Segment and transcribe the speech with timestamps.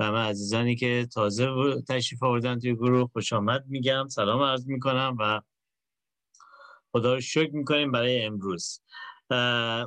[0.00, 1.48] و همه عزیزانی که تازه
[1.88, 4.08] تشریف آوردن توی گروه خوش آمد میگم.
[4.08, 5.40] سلام عرض می‌کنم و
[6.92, 8.80] خدا رو شکر می‌کنیم برای امروز.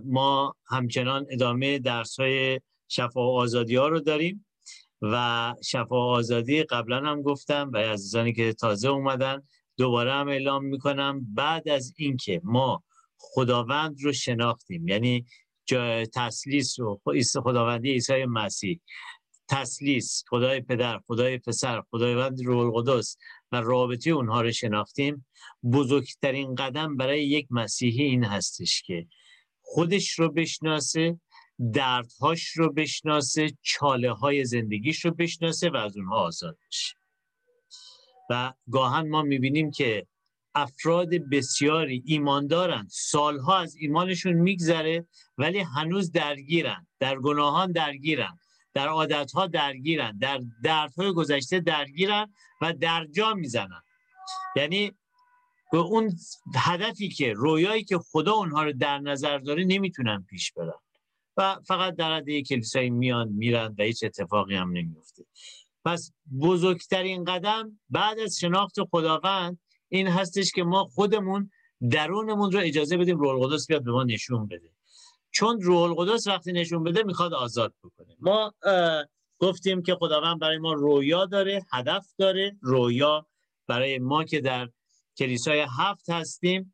[0.03, 4.45] ما همچنان ادامه درس های شفا آزادی ها رو داریم
[5.01, 9.43] و شفا آزادی قبلا هم گفتم و عزیزانی که تازه اومدن
[9.77, 11.27] دوباره هم اعلام می‌کنم.
[11.33, 12.83] بعد از اینکه ما
[13.17, 15.25] خداوند رو شناختیم یعنی
[16.13, 17.01] تسلیس رو
[17.43, 18.79] خداوندی عیسی مسیح
[19.47, 23.17] تسلیس خدای پدر خدای پسر خداوند روح القدس
[23.51, 25.25] و رابطه اونها رو شناختیم.
[25.73, 29.07] بزرگترین قدم برای یک مسیحی این هستش که
[29.61, 31.19] خودش رو بشناسه
[31.73, 36.95] دردهاش رو بشناسه چاله های زندگیش رو بشناسه و از اونها آزاد بشه.
[38.29, 40.07] و گاهن ما می‌بینیم که
[40.55, 45.07] افراد بسیاری ایماندارن سالها از ایمانشون میگذره
[45.37, 48.39] ولی هنوز درگیرن در گناهان درگیرن.
[48.73, 53.81] در عادتها درگیرن در دردهای گذشته درگیرن و در جا می‌زنن.
[54.55, 54.91] یعنی
[55.71, 56.17] به اون
[56.55, 60.79] هدفی که رویایی که خدا اونها رو در نظر داره نمی‌تونن پیش برن.
[61.37, 65.25] و فقط در عده کلیسایی میان میرن و هیچ اتفاقی هم نمیفته
[65.85, 66.11] پس
[66.41, 71.51] بزرگترین قدم بعد از شناخت خداوند این هستش که ما خودمون
[71.91, 74.69] درونمون رو اجازه بدیم روح القدس بیاد به ما نشون بده.
[75.33, 78.15] چون روح القدس وقتی نشون بده می‌خواد آزاد بکنه.
[78.19, 78.53] ما
[79.39, 82.57] گفتیم که خداوند برای ما رویا داره هدف داره.
[82.61, 83.27] رویا
[83.67, 84.69] برای ما که در
[85.17, 86.73] کلیسای هفت هستیم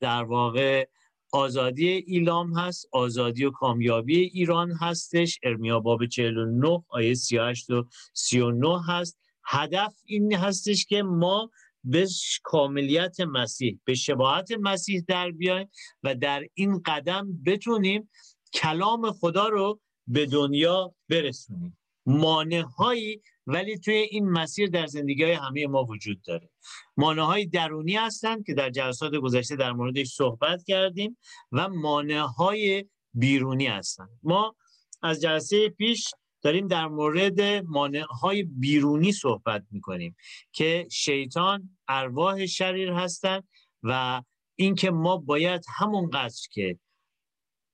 [0.00, 0.88] در واقع
[1.32, 5.38] آزادی ایلام هست آزادی و کامیابی ایران هستش.
[5.42, 9.18] ارمیا باب 49 آیه 38 و 39 هست.
[9.44, 11.50] هدف این هستش که ما
[11.84, 12.06] به
[12.42, 15.70] کاملیت مسیح به شباهت مسیح در بیایم
[16.02, 18.10] و در این قدم بتونیم
[18.52, 21.76] کلام خدا رو به دنیا برسونیم.
[22.06, 26.50] مانع هایی ولی توی این مسیر در زندگی های همه ما وجود داره.
[26.96, 31.16] مانع های درونی هستند که در جلسات گذشته در موردش صحبت کردیم
[31.52, 34.56] و مانع های بیرونی هستند ما
[35.02, 36.10] از جلسه پیش
[36.42, 40.16] داریم در مورد مانع های بیرونی صحبت می‌کنیم
[40.52, 43.48] که شیطان ارواح شریر هستند
[43.82, 44.22] و
[44.56, 46.78] اینکه ما باید همون قدر که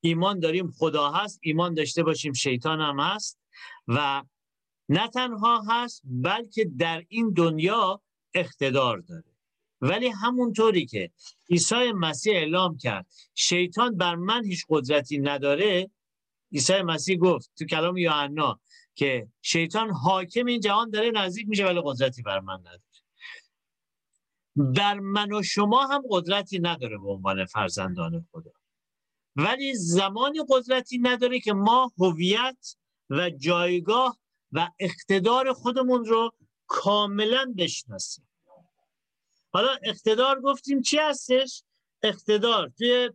[0.00, 3.38] ایمان داریم خدا هست ایمان داشته باشیم شیطان هم هست
[3.88, 4.22] و
[4.88, 8.02] نه تنها هست بلکه در این دنیا
[8.34, 9.36] اقتدار داره.
[9.80, 11.10] ولی همونطوری که
[11.50, 15.90] عیسی مسیح اعلام کرد شیطان بر من هیچ قدرتی نداره
[16.52, 18.60] عیسی مسیح گفت تو کلام یوحنا
[18.94, 22.82] که شیطان حاکم این جهان داره نزدیک میشه ولی قدرتی بر من نداره.
[24.56, 28.50] بر من و شما هم قدرتی نداره به عنوان فرزندان خدا.
[29.36, 32.76] ولی زمانی قدرتی نداره که ما هویت
[33.10, 34.18] و جایگاه
[34.52, 36.32] و اقتدار خودمون رو
[36.66, 38.28] کاملا بشناسیم.
[39.52, 41.62] حالا اقتدار گفتیم چی هستش؟
[42.02, 42.72] اقتدار.
[42.78, 43.10] توی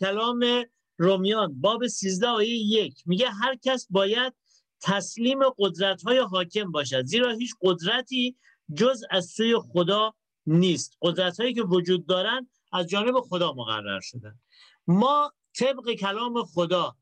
[0.00, 0.64] کلام
[0.98, 3.02] رومیان باب 13 آیه یک.
[3.06, 4.32] میگه هر کس باید
[4.80, 8.36] تسلیم قدرت های حاکم باشد زیرا هیچ قدرتی
[8.74, 10.14] جز از سوی خدا
[10.46, 10.96] نیست.
[11.02, 14.38] قدرت هایی که وجود دارن از جانب خدا مقرر شدن.
[14.86, 16.96] ما طبق کلام خدا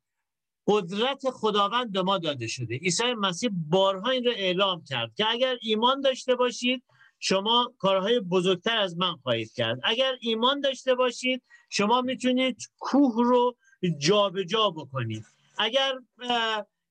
[0.67, 2.75] قدرت خداوند به ما داده شده.
[2.75, 6.85] عیسی مسیح بارها این رو اعلام کرد که اگر ایمان داشته باشید
[7.19, 9.81] شما کارهای بزرگتر از من خواهید کرد.
[9.85, 13.57] اگر ایمان داشته باشید شما می‌تونید کوه رو
[13.91, 15.25] جابجا جا بکنید.
[15.59, 15.99] اگر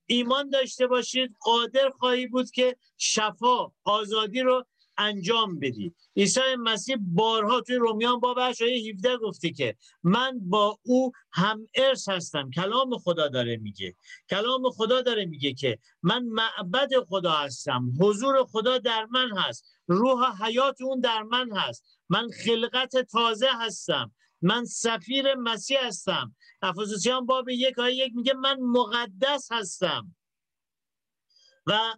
[0.06, 4.66] ایمان داشته باشید قادر خواهی بود که شفا آزادی رو
[4.98, 11.12] انجام بدی عیسی مسیح بارها توی رومیان باب 8 17 گفته که من با او
[11.32, 12.52] هم ارث هستم.
[12.52, 13.96] کلام خدا داره میگه.
[14.30, 17.94] کلام خدا داره میگه که من معبد خدا هستم.
[18.02, 19.66] حضور خدا در من هست.
[19.88, 21.84] روح حیات اون در من هست.
[22.10, 24.12] من خلقت تازه هستم.
[24.42, 26.36] من سفیر مسیح هستم.
[26.62, 30.16] افسوسیان باب یک آیه یک میگه من مقدس هستم.
[31.66, 31.96] و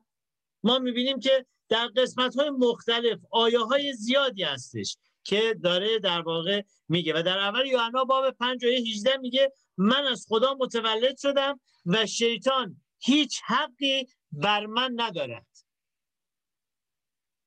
[0.64, 6.62] ما می‌بینیم که در قسمت های مختلف آیه های زیادی هستش که داره در واقع
[6.90, 11.60] میگه و در اول یوحنا باب 5 آیه 18 میگه من از خدا متولد شدم
[11.86, 15.48] و شیطان هیچ حقی بر من ندارد.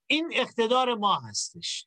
[0.06, 1.86] این اقتدار ما هستش.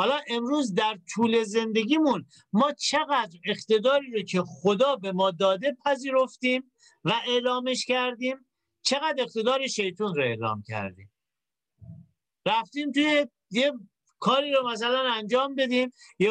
[0.00, 6.72] حالا امروز در طول زندگیمون ما چقدر اقتداری رو که خدا به ما داده پذیرفتیم
[7.04, 8.46] و اعلامش کردیم
[8.82, 11.12] چقدر اقتدار شیطان رو اعلام کردیم.
[12.46, 13.72] رفتیم توی یه
[14.18, 16.30] کاری رو مثلا انجام بدیم یه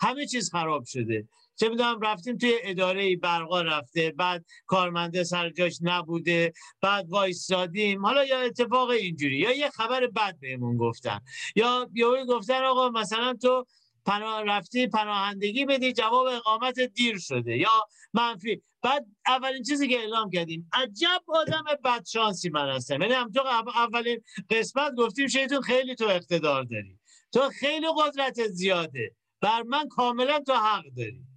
[0.00, 1.28] همه چیز خراب شده.
[1.56, 8.06] چه می‌دونم رفتیم توی اداره برقا رفته بعد کارمنده سر جاش نبوده بعد وایستادیم.
[8.06, 11.20] حالا یا اتفاق اینجوری یا یه خبر بد بهمون گفتن.
[11.56, 13.66] یا یا گفتن آقا مثلا تو
[14.06, 17.70] پناه رفتی پناهندگی بدی جواب اقامت دیر شده یا
[18.14, 18.62] منفی.
[18.82, 23.02] بعد اولین چیزی که اعلام کردیم عجب آدم بدشانسی من هستم.
[23.02, 23.40] یعنی هم تو
[23.74, 26.98] اولین قسمت گفتیم شیطون خیلی تو اقتدار داری.
[27.32, 29.14] تو خیلی قدرت زیاده.
[29.40, 31.33] بر من کاملا تو حق داری.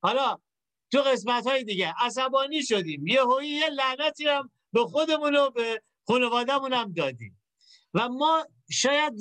[0.00, 0.38] حالا
[0.92, 3.06] تو قسمت های دیگه عصبانی شدیم.
[3.06, 7.40] یه هایی یه لعنتی هم به خودمون و به خانوادهمون هم دادیم.
[7.94, 9.12] و ما شاید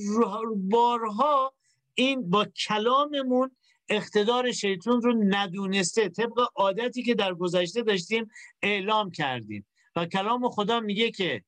[0.56, 1.53] بارها
[1.95, 3.56] این با کلاممون
[3.89, 8.31] اقتدار شیطون رو ندونسته طبق عادتی که در گذشته داشتیم
[8.62, 9.65] اعلام کردیم.
[9.95, 11.44] و کلام خدا میگه که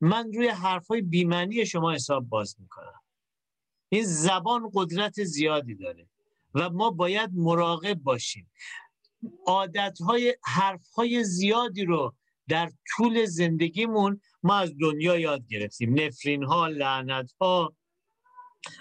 [0.00, 3.00] من روی حرفای بیمنی شما حساب باز می‌کنم.
[3.88, 6.06] این زبان قدرت زیادی داره.
[6.54, 8.50] و ما باید مراقب باشیم.
[9.46, 12.14] عادتهای حرفهای زیادی رو
[12.48, 16.00] در طول زندگیمون ما از دنیا یاد گرفتیم.
[16.00, 17.74] نفرین ها لعنت ها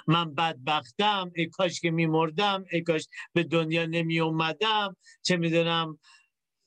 [0.07, 5.99] من بدبختم ای کاش که میمردم ای کاش به دنیا نمی اومدم چه می‌دونم.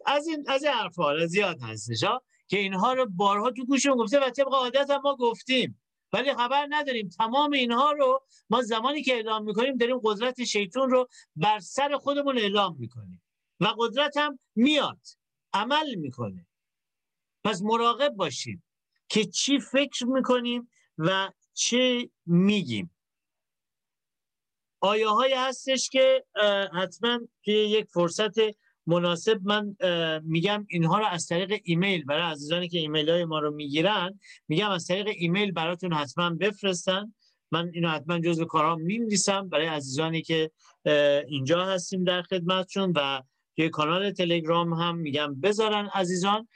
[0.07, 2.05] از این از این حرفا زیاد هستش
[2.49, 5.81] که اینها رو بارها تو گوشمون گفته و طبق عادت هم ما گفتیم.
[6.13, 7.09] ولی خبر نداریم.
[7.09, 12.39] تمام اینها رو ما زمانی که اعلام می‌کنیم داریم قدرت شیطون رو بر سر خودمون
[12.39, 13.23] اعلام می‌کنیم
[13.61, 15.01] و قدرت هم میاد
[15.53, 16.47] عمل می‌کنه.
[17.45, 18.65] پس مراقب باشیم
[19.09, 22.97] که چی فکر می‌کنیم و چه میگیم.
[24.81, 26.25] آیه های هستش که
[26.75, 28.35] حتما توی یک فرصت
[28.87, 29.77] مناسب من
[30.25, 34.71] میگم اینها رو از طریق ایمیل برای عزیزانی که ایمیل های ما رو می‌گیرن میگم
[34.71, 37.15] از طریق ایمیل براتون حتما بفرستن.
[37.51, 40.51] من اینو حتما جزو کارام میمیسم برای عزیزانی که
[41.29, 43.23] اینجا هستیم در خدمتشون و
[43.57, 46.49] توی کانال تلگرام هم میگم بذارن عزیزان.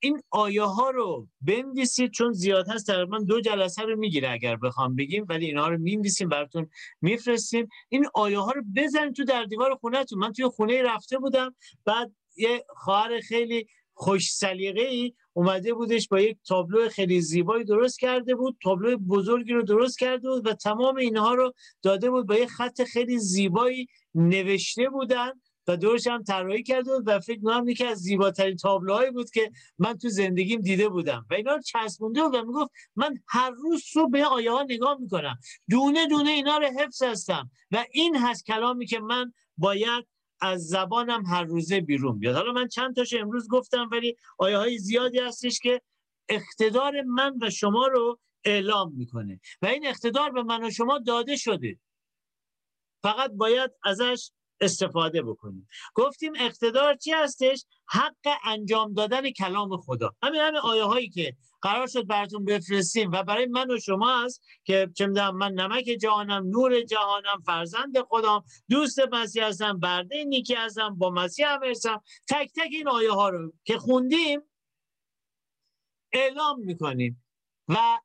[0.00, 2.86] این آیه ها رو بنویسید چون زیاد هست.
[2.86, 6.70] تقریبا دو جلسه رو می‌گیره اگر بخوام بگیم ولی اینها رو می‌نویسیم براتون
[7.00, 7.68] میفرستیم.
[7.88, 10.18] این آیه ها رو بزنید تو در دیوار خونهتون.
[10.18, 11.54] من توی خونه رفته بودم
[11.84, 17.98] بعد یه خواهر خیلی خوش سلیقه ای اومده بودش با یک تابلو خیلی زیبایی درست
[17.98, 21.52] کرده بود تابلو بزرگی رو درست کرده بود و تمام اینها رو
[21.82, 22.26] داده بود.
[22.26, 25.32] با یک خط خیلی زیبایی نوشته بودن.
[25.68, 29.50] و دورش هم طراحی کرده بود و فکر می‌کنم یکی از زیباترین تابلوهایی بود که
[29.78, 31.26] من تو زندگیم دیده بودم.
[31.30, 34.98] و اینا رو چسبونده بود و می‌گفت من هر روز صبح به آیه ها نگاه
[35.00, 35.38] می‌کنم.
[35.70, 37.50] دونه دونه اینا رو حفظ هستم.
[37.70, 40.06] و این هست کلامی که من باید
[40.40, 42.36] از زبانم هر روزه بیرون بیاد.
[42.36, 45.82] حالا من چند تاش امروز گفتم ولی آیه های زیادی هستش که
[46.28, 49.40] اقتدار من و شما رو اعلام می‌کنه.
[49.62, 51.78] و این اقتدار به من و شما داده شده.
[53.02, 54.30] فقط باید ازش
[54.60, 55.68] استفاده بکنیم.
[55.94, 60.14] گفتیم اقتدار چی هستش؟ حق انجام دادن کلام خدا.
[60.22, 64.42] همین همین آیه هایی که قرار شد براتون بفرستیم و برای من و شما هست
[64.64, 70.54] که چه می‌دونم من نمک جهانم نور جهانم فرزند خودم دوست مسیح هستم برده نیکی
[70.54, 74.40] هستم با مسیح هم هستم تک تک این آیه ها رو که خوندیم
[76.12, 77.24] اعلام می‌کنیم.
[77.68, 77.98] و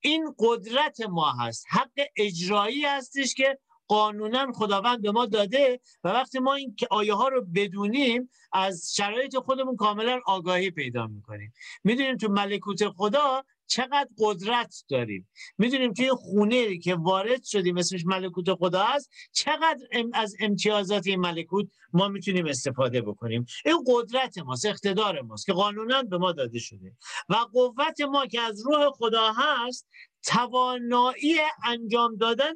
[0.00, 1.66] این قدرت ما هست.
[1.70, 7.28] حق اجرایی هستش که قانونا خداوند به ما داده و وقتی ما این آیه ها
[7.28, 11.52] رو بدونیم از شرایط خودمون کاملا آگاهی پیدا می‌کنیم.
[11.84, 15.28] می‌دونیم تو ملکوت خدا چقدر قدرت داریم.
[15.58, 21.66] می‌دونیم توی خونه که وارد شدیم اسمش ملکوت خدا است چقدر از امتیازات این ملکوت
[21.92, 23.46] ما می‌تونیم استفاده بکنیم.
[23.64, 26.92] این قدرت ماست اقتدار ماست که قانونا به ما داده شده.
[27.28, 29.88] و قوت ما که از روح خدا هست
[30.22, 32.54] توانایی انجام دادن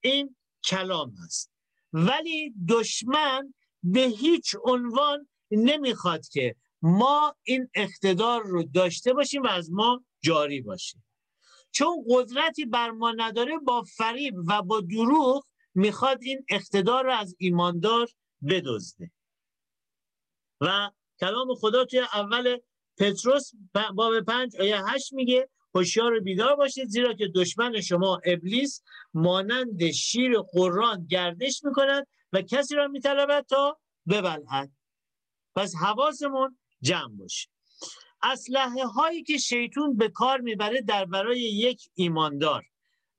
[0.00, 1.50] این کلام هست.
[1.92, 9.70] ولی دشمن به هیچ عنوان نمی‌خواد که ما این اقتدار رو داشته باشیم و از
[9.72, 10.98] ما جاری باشه.
[11.72, 17.34] چون قدرتی بر ما نداره با فریب و با دروغ می‌خواد این اقتدار رو از
[17.38, 18.08] ایماندار
[18.48, 19.10] بدزده.
[20.60, 20.90] و
[21.20, 22.58] کلام خدا توی اول
[22.98, 23.52] پتروس
[23.94, 28.82] باب پنج آیه هشت میگه هوشیار و بیدار باشید زیرا که دشمن شما ابلیس
[29.14, 34.70] مانند شیر قران گردش می‌کند و کسی را میطلبد تا ببلعد.
[35.54, 37.48] پس حواسمون جمع باشه.
[38.22, 42.64] اسلحه هایی که شیطون به کار می‌بره در برای یک ایماندار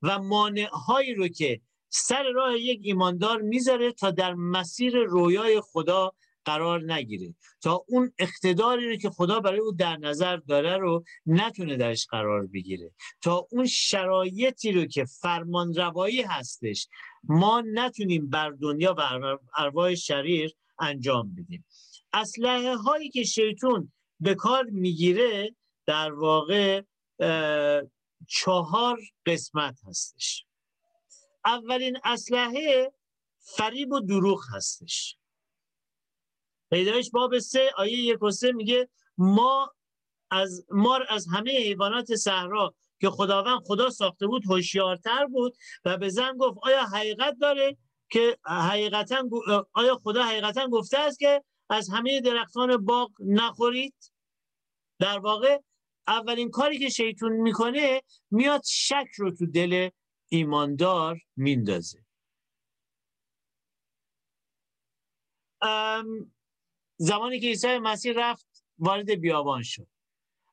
[0.02, 6.12] و مانع هایی رو که سر راه یک ایماندار می‌ذاره تا در مسیر رویای خدا
[6.44, 7.34] قرار نگیره.
[7.60, 12.46] تا اون اقتداری رو که خدا برای او در نظر داره رو نتونه درش قرار
[12.46, 12.90] بگیره.
[13.20, 16.88] تا اون شرایطی رو که فرمان روایی هستش
[17.24, 21.64] ما نتونیم بر دنیا و ارواح شریر انجام بدیم.
[22.12, 25.54] اسلحه هایی که شیطون به کار می‌گیره
[25.86, 26.82] در واقع
[28.28, 30.44] چهار قسمت هستش.
[31.44, 32.92] اولین اسلحه
[33.38, 35.16] فریب و دروغ هستش.
[36.72, 38.88] پیدایش باب سه آیه یک و سه میگه
[39.18, 39.72] ما
[40.30, 46.08] از مار از همه حیوانات صحرا که خداوند خدا ساخته بود هوشیارتر بود و به
[46.08, 47.76] زن گفت آیا حقیقت داره
[48.10, 49.28] که حقیقتا
[49.72, 53.94] آیا خدا حقیقتا گفته است که از همه درختان باغ نخورید؟
[54.98, 55.58] در واقع
[56.06, 59.88] اولین کاری که شیطون می‌کنه میاد شک رو تو دل
[60.28, 62.04] ایماندار میندازه.
[67.02, 69.86] زمانی که عیسی مسیح رفت وارد بیابان شد.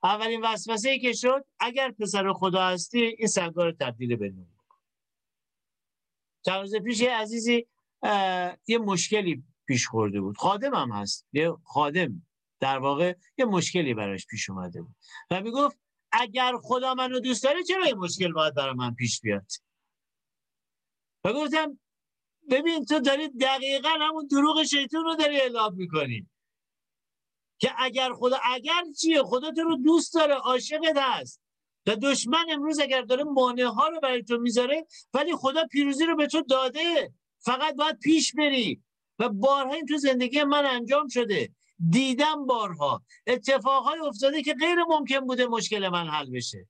[0.04, 4.46] اولین وسوسه ای که شد اگر پسر خدا هستی این سنگا رو تبدیل به نور
[4.46, 4.78] بکن.
[6.46, 7.68] چند روز پیش یه عزیزی
[8.68, 10.38] یه مشکلی پیش خورده بود.
[10.38, 11.28] خادم هم هست.
[11.34, 12.28] یه خادم.
[12.60, 14.96] در واقع یه مشکلی براش پیش اومده بود.
[15.32, 15.80] و می‌گفت
[16.12, 19.52] اگر خدا منو دوست داره چرا این مشکل باید برای من پیش بیاد؟
[21.24, 21.80] و گفتم
[22.50, 26.30] ببین تو داری دقیقا همون دروغ شیطون رو داری اعلام می‌کنی.
[27.60, 31.42] که اگر خدا اگر چیه؟ خدا تو رو دوست داره عاشقت هست
[31.86, 36.16] و دشمن امروز اگر داره مانع ها رو برای تو می‌ذاره ولی خدا پیروزی رو
[36.16, 37.14] به تو داده.
[37.40, 38.84] فقط باید پیش بری.
[39.20, 41.50] و بارها این تو زندگی من انجام شده.
[41.90, 43.04] دیدم بارها.
[43.28, 46.68] اتفاقهای افتاده که غیر ممکن بوده مشکل من حل بشه.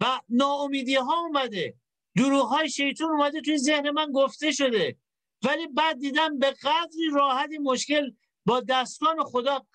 [0.00, 1.74] و ناامیدی ها اومده.
[2.16, 4.96] دروغ های شیطون اومده توی ذهن من گفته شده.
[5.42, 8.10] ولی بعد دیدم به قدری راحتی مشکل
[8.48, 9.66] با دستان خدا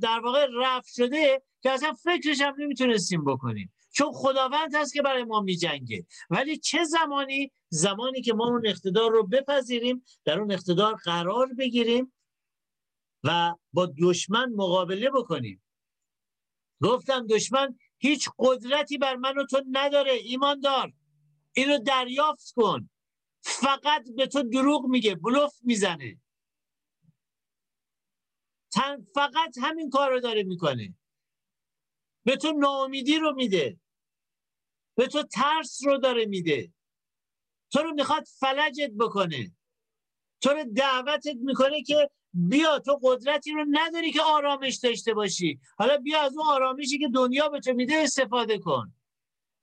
[0.00, 3.72] در واقع رفت شده که اصلا فکرش هم نمی‌تونستیم بکنیم.
[3.90, 6.06] چون خداوند هست که برای ما میجنگه.
[6.30, 12.12] ولی چه زمانی؟ زمانی که ما اون اقتدار رو بپذیریم در اون اقتدار قرار بگیریم
[13.24, 15.62] و با دشمن مقابله بکنیم.
[16.82, 20.92] گفتم دشمن هیچ قدرتی بر من و تو نداره ایمان دار
[21.52, 22.90] اینو دریافت کن.
[23.40, 26.16] فقط به تو دروغ میگه بلوف می‌زنه.
[29.14, 30.94] فقط همین کار رو داره می‌کنه.
[32.24, 33.80] به تو ناامیدی رو میده.
[34.96, 36.72] به تو ترس رو داره میده.
[37.72, 39.52] تو رو می‌خواد فلجت بکنه.
[40.40, 45.60] تو رو دعوتت می‌کنه که بیا تو قدرتی رو نداری که آرامش داشته باشی.
[45.78, 48.94] حالا بیا از اون آرامشی که دنیا به تو میده استفاده کن.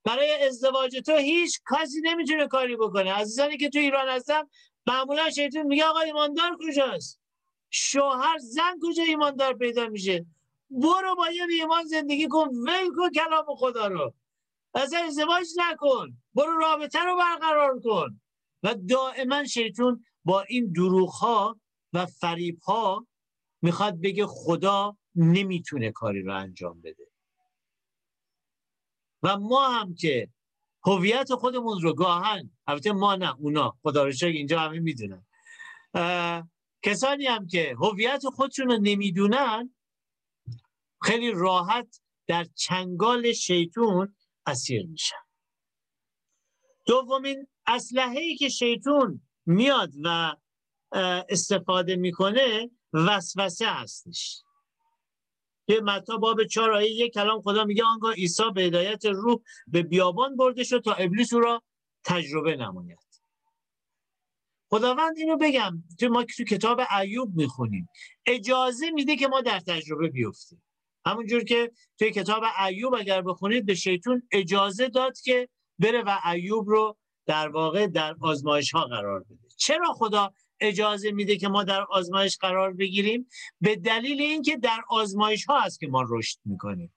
[0.04, 3.14] برای ازدواج تو هیچ کسی نمی‌تونه کاری بکنه.
[3.14, 4.50] عزیزانی که تو ایران هستم
[4.88, 7.20] معمولا شیطان میگه آقا ایماندار کجاست؟
[7.70, 10.26] شوهر زن کجا ایماندار پیدا میشه؟
[10.70, 14.14] برو با یه ایمان زندگی کن ول کن کلام خدا رو.
[14.74, 18.22] اصلا ازدواج نکن برو رابطه رو برقرار کن.
[18.64, 21.60] و دائما شیطون با این دروغ ها
[21.94, 23.08] و فریب ها
[23.62, 27.08] می‌خواد بگه خدا نمی‌تونه کاری رو انجام بده.
[29.24, 30.30] و ما هم که
[30.86, 35.26] هویت خودمون رو گاهن البته ما نه اونا خدا رو اینجا همه می‌دونن.
[36.82, 39.76] کسانی هم که هویت خودشون رو نمی‌دونن
[41.02, 44.16] خیلی راحت در چنگال شیطون
[44.46, 45.16] اسیر میشن.
[46.86, 50.36] دومین اسلحه ای که شیطون میاد و
[51.30, 54.44] استفاده می‌کنه وسوسه هستش.
[55.68, 59.84] که متا باب چهار آیه یک کلام خدا میگه آنگاه عیسی به هدایت روح به
[59.84, 61.64] بیابان برده شد تا ابلیس او را
[62.04, 63.07] تجربه نماید.
[64.70, 67.90] خداوند اینو بگم تو ما تو کتاب ایوب می‌خونیم.
[68.26, 70.64] اجازه میده که ما در تجربه بیفتیم.
[71.06, 76.70] همونجور که توی کتاب ایوب اگر بخونید به شیطون اجازه داد که بره و ایوب
[76.70, 79.48] رو در واقع در آزمایش ها قرار بده.
[79.58, 83.30] چرا خدا اجازه میده که ما در آزمایش قرار بگیریم؟
[83.62, 86.94] به دلیل اینکه در آزمایش ها هست که ما رشد می‌کنیم.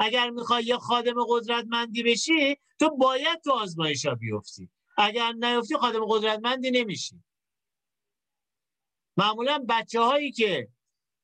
[0.00, 4.70] اگر می‌خوای یه خادم قدرتمندی بشی تو باید تو آزمایش ها بیفتی.
[4.96, 7.22] اگر نیفتی خادم قدرتمندی نمیشی.
[9.16, 10.68] معمولا بچه هایی که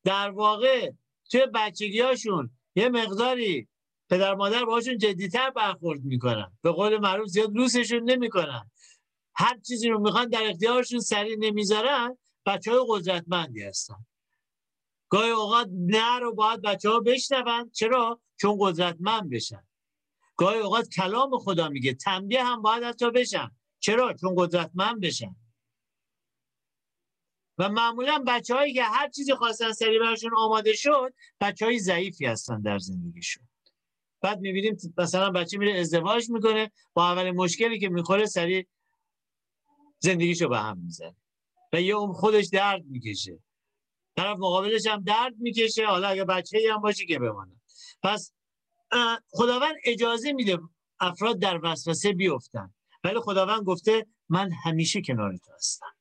[0.05, 0.91] در واقع
[1.31, 3.69] توی بچگی هاشون یه مقداری
[4.11, 6.53] پدر مادر باشون جدیتر برخورد می‌کنن.
[6.63, 8.71] به قول معروف زیاد لوسشون نمی‌کنن.
[9.35, 14.07] هر چیزی رو می‌خوان در اختیارشون سریع نمی‌ذارن بچه های قدرتمندی هستن.
[15.09, 17.71] گاهی اوقات نه رو باید بچه ها بشنون.
[17.71, 19.67] چرا؟ چون قدرتمند بشن.
[20.37, 23.51] گاهی اوقات کلام خدا میگه تنبیه هم باید حتی بشن.
[23.81, 25.37] چرا؟ چون قدرتمند بشن.
[27.59, 32.27] و معمولا بچه هایی که هر چیزی خواستن سری براشون آماده شد بچه های ضعیفی
[32.27, 33.49] هستن در زندگیشون.
[34.21, 38.67] بعد می‌بینیم مثلا بچه میره ازدواج می‌کنه با اول مشکلی که می‌خوره سری
[39.99, 41.17] زندگیشو به هم می‌زنه.
[41.73, 43.39] و یه اون خودش درد می‌کشه.
[44.17, 45.87] طرف مقابلش هم درد می‌کشه.
[45.87, 47.61] حالا اگه بچه ای هم باشه که بمانه.
[48.03, 48.33] پس
[49.31, 50.59] خداوند اجازه میده
[51.01, 52.75] افراد در وسوسه بیفتن.
[53.05, 55.97] ولی خداوند گفته من همیشه کنار تو هستم.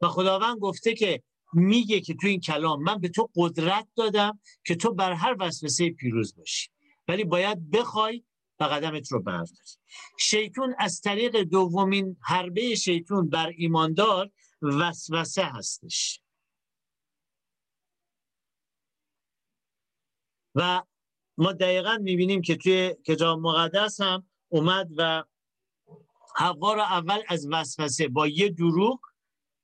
[0.00, 1.22] و خداوند گفته که
[1.52, 5.90] میگه که تو این کلام من به تو قدرت دادم که تو بر هر وسوسه
[5.90, 6.70] پیروز باشی.
[7.08, 8.24] ولی باید بخوای
[8.60, 9.76] و قدمت رو برداری.
[10.18, 14.30] شیطون از طریق دومین حربه شیطون بر ایماندار
[14.62, 16.20] وسوسه هستش.
[20.54, 20.82] و
[21.38, 25.24] ما دقیقا می‌بینیم که توی کتاب مقدس هم اومد و
[26.36, 29.00] حوا رو اول از وسوسه با یه دروغ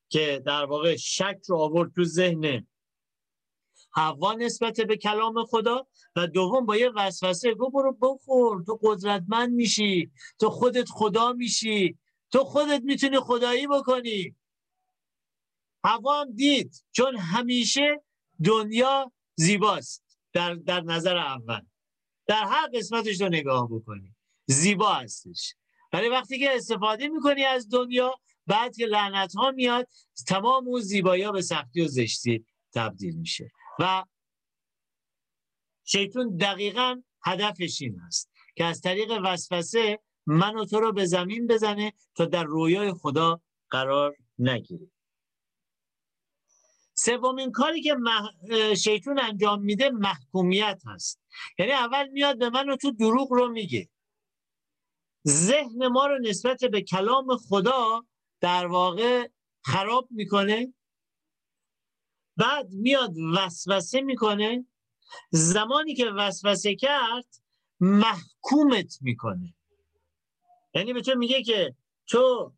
[0.08, 2.66] که در واقع شک رو آورد تو ذهن
[3.94, 9.50] حوا نسبت به کلام خدا و دوم با یه وسوسه گو برو بخور تو قدرتمند
[9.50, 11.98] میشی تو خودت خدا میشی
[12.32, 14.36] تو خودت می‌تونی خدایی بکنی.
[15.84, 18.02] حوا هم دید چون همیشه
[18.44, 21.60] دنیا زیباست در, در نظر اول.
[22.26, 24.11] در هر قسمتش رو نگاه بکنی.
[24.52, 25.54] زیبا هستش.
[25.92, 28.14] ولی وقتی که استفاده می‌کنی از دنیا
[28.46, 29.88] بعد که لعنت ها میاد
[30.28, 32.44] تمام اون زیبایی ها به سختی و زشتی
[32.74, 33.50] تبدیل میشه.
[33.78, 34.04] و
[35.84, 41.46] شیطون دقیقا هدفش این است که از طریق وسوسه من و تو رو به زمین
[41.46, 43.40] بزنه تا در رویای خدا
[43.70, 44.90] قرار نگیری
[46.94, 47.96] سومین کاری که
[48.74, 51.20] شیطون انجام میده محکومیت هست.
[51.58, 53.88] یعنی اول میاد به من و تو دروغ رو میگه.
[55.28, 58.04] ذهن ما رو نسبت به کلام خدا
[58.40, 59.28] در واقع
[59.64, 60.74] خراب می‌کنه.
[62.36, 64.66] بعد میاد وسوسه می‌کنه.
[65.30, 67.26] زمانی که وسوسه کرد
[67.80, 69.54] محکومت می‌کنه.
[70.74, 71.76] یعنی به تو میگه که
[72.06, 72.54] تو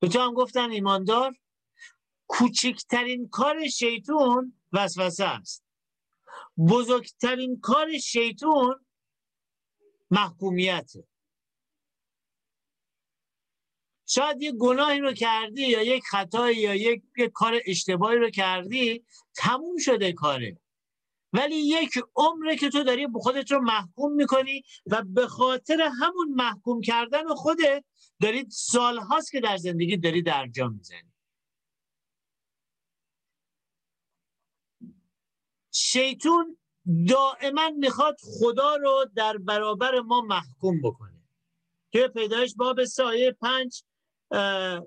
[0.00, 1.36] به تو هم گفتن ایماندار
[2.26, 5.64] کوچکترین کار شیطون وسوسه است.
[6.68, 8.86] بزرگترین کار شیطون
[10.10, 11.08] محکومیته.
[14.10, 19.04] شاید یک گناهی رو کردی یا یک خطایی یا یک, یک کار اشتباهی رو کردی
[19.34, 20.58] تموم شده کاره.
[21.32, 26.80] ولی یک عمره که تو داری خودت رو محکوم می‌کنی و به خاطر همون محکوم
[26.80, 27.84] کردن خودت
[28.20, 31.12] دارید سالهاست که در زندگی داری درجا می‌زنی.
[35.70, 36.58] شیطون
[37.08, 41.22] دائما می‌خواد خدا رو در برابر ما محکوم بکنه.
[41.92, 43.82] توی پیدایش باب سایه پنج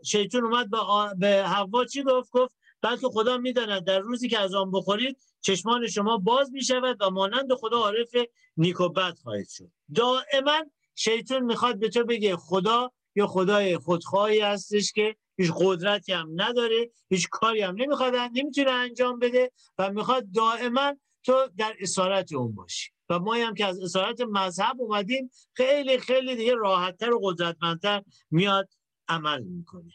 [0.04, 0.78] شیطون اومد به,
[1.18, 5.88] به حوا چی گفت؟ گفت بلکه خدا می‌داند در روزی که از آن بخورید چشمان
[5.88, 8.16] شما باز می شود و مانند خدا عارف
[8.58, 9.72] نیک و بد خواهید شد.
[9.96, 10.60] دائما
[10.96, 16.92] شیطون می‌خواد به تو بگه خدا یا خدای خودخواهی هستش که هیچ قدرتی هم نداره
[17.10, 22.90] هیچ کاری هم نمی‌خواد نمی‌تونه انجام بده و می‌خواد دائما تو در اسارت اون باشی.
[23.10, 28.70] و ما هم که از اسارت مذهب اومدیم خیلی خیلی دیگه راحتتر و قدرتمندتر میاد
[29.08, 29.94] عمل می‌کنه.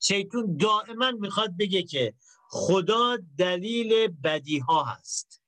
[0.00, 2.14] شیطون دائما می‌خواد بگه که
[2.48, 5.42] خدا دلیل بدی ها هست.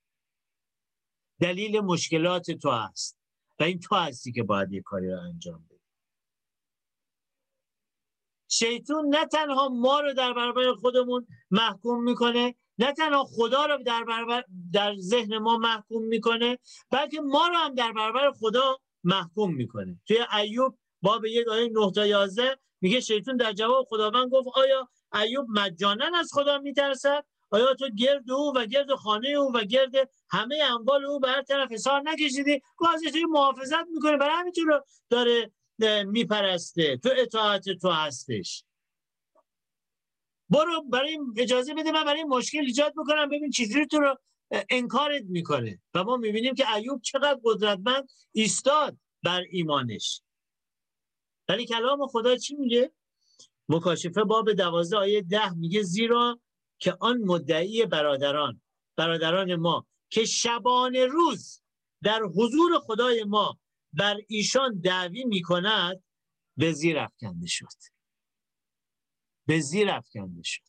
[1.39, 3.17] دلیل مشکلات تو هست.
[3.59, 5.75] و این تو هستی که باید یه کاری رو انجام بدی.
[8.47, 14.03] شیطون نه تنها ما رو در برابر خودمون محکوم می‌کنه نه تنها خدا رو در
[14.03, 16.59] برابر در ذهن ما محکوم می‌کنه
[16.89, 19.99] بلکه ما رو هم در برابر خدا محکوم می‌کنه.
[20.07, 24.89] توی ایوب باب یک آیه 9 تا 11 میگه شیطان در جواب خداوند گفت آیا
[25.13, 29.91] ایوب مجانا از خدا میترسد؟ آیا تو گرد او و گرد خانه او و گرد
[30.29, 32.61] همه اموال او به هر طرف حسار نکشیدی؟
[33.11, 35.51] توی محافظت می‌کنه برای همین رو داره
[36.05, 36.97] میپرسته.
[36.97, 38.63] تو اطاعت تو هستش.
[40.49, 44.15] برو برای اجازه بده من برای مشکل ایجاد می‌کنم ببین چجوری تو رو
[44.69, 45.79] انکارت می‌کنه.
[45.93, 50.21] و ما می‌بینیم که ایوب چقدر قدرتمند ایستاد بر ایمانش.
[51.49, 52.91] ولی کلام خدا چی میگه؟
[53.69, 56.39] مکاشفه باب دوازده آیه ده میگه زیرا
[56.79, 58.61] که آن مدعی برادران
[58.95, 61.61] برادران ما که شبان روز
[62.03, 63.59] در حضور خدای ما
[63.93, 66.03] بر ایشان دعوی می‌کند
[66.57, 67.67] به زیر افکنده شد.
[69.47, 70.61] به زیر افکنده شد.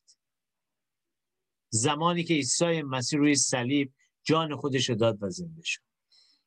[1.69, 3.93] زمانی که عیسی مسیح روی صلیب
[4.25, 5.83] جان خودش داد و زنده شد.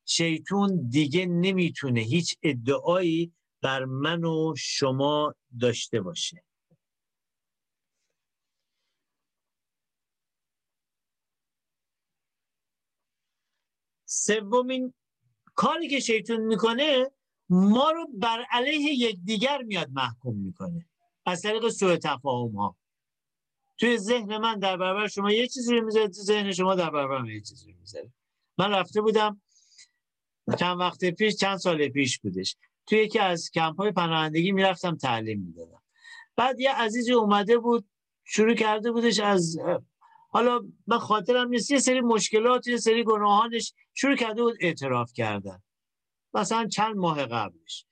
[0.06, 6.43] شیطون دیگه نمی‌تونه هیچ ادعایی بر من و شما داشته باشه.
[14.06, 14.93] سومین
[15.56, 17.12] کاری که شیطان می‌کنه
[17.50, 20.86] ما رو بر علیه یکدیگر میاد محکوم می‌کنه.
[21.26, 22.76] از طریق سوء تفاهم ها
[23.78, 27.17] توی ذهن من در برابر شما یه چیزی رو می‌ذاره تو ذهن شما در برابر
[27.17, 28.13] من یه چیزی رو می‌ذاره.
[28.58, 29.41] من رفته بودم
[30.60, 32.58] چند وقت پیش چند سال پیش بودش.
[32.89, 35.82] توی یکی از کمپ های پناهندگی می‌رفتم تعلیم می‌دادم.
[36.36, 37.86] بعد یه عزیزی اومده بود
[38.23, 39.58] شروع کرده بودش از
[40.30, 45.60] حالا من خاطرم نیست یه سری مشکلات یه سری گناهانش شروع کرده بود اعتراف کردن.
[46.34, 47.86] مثلا چند ماه قبلش.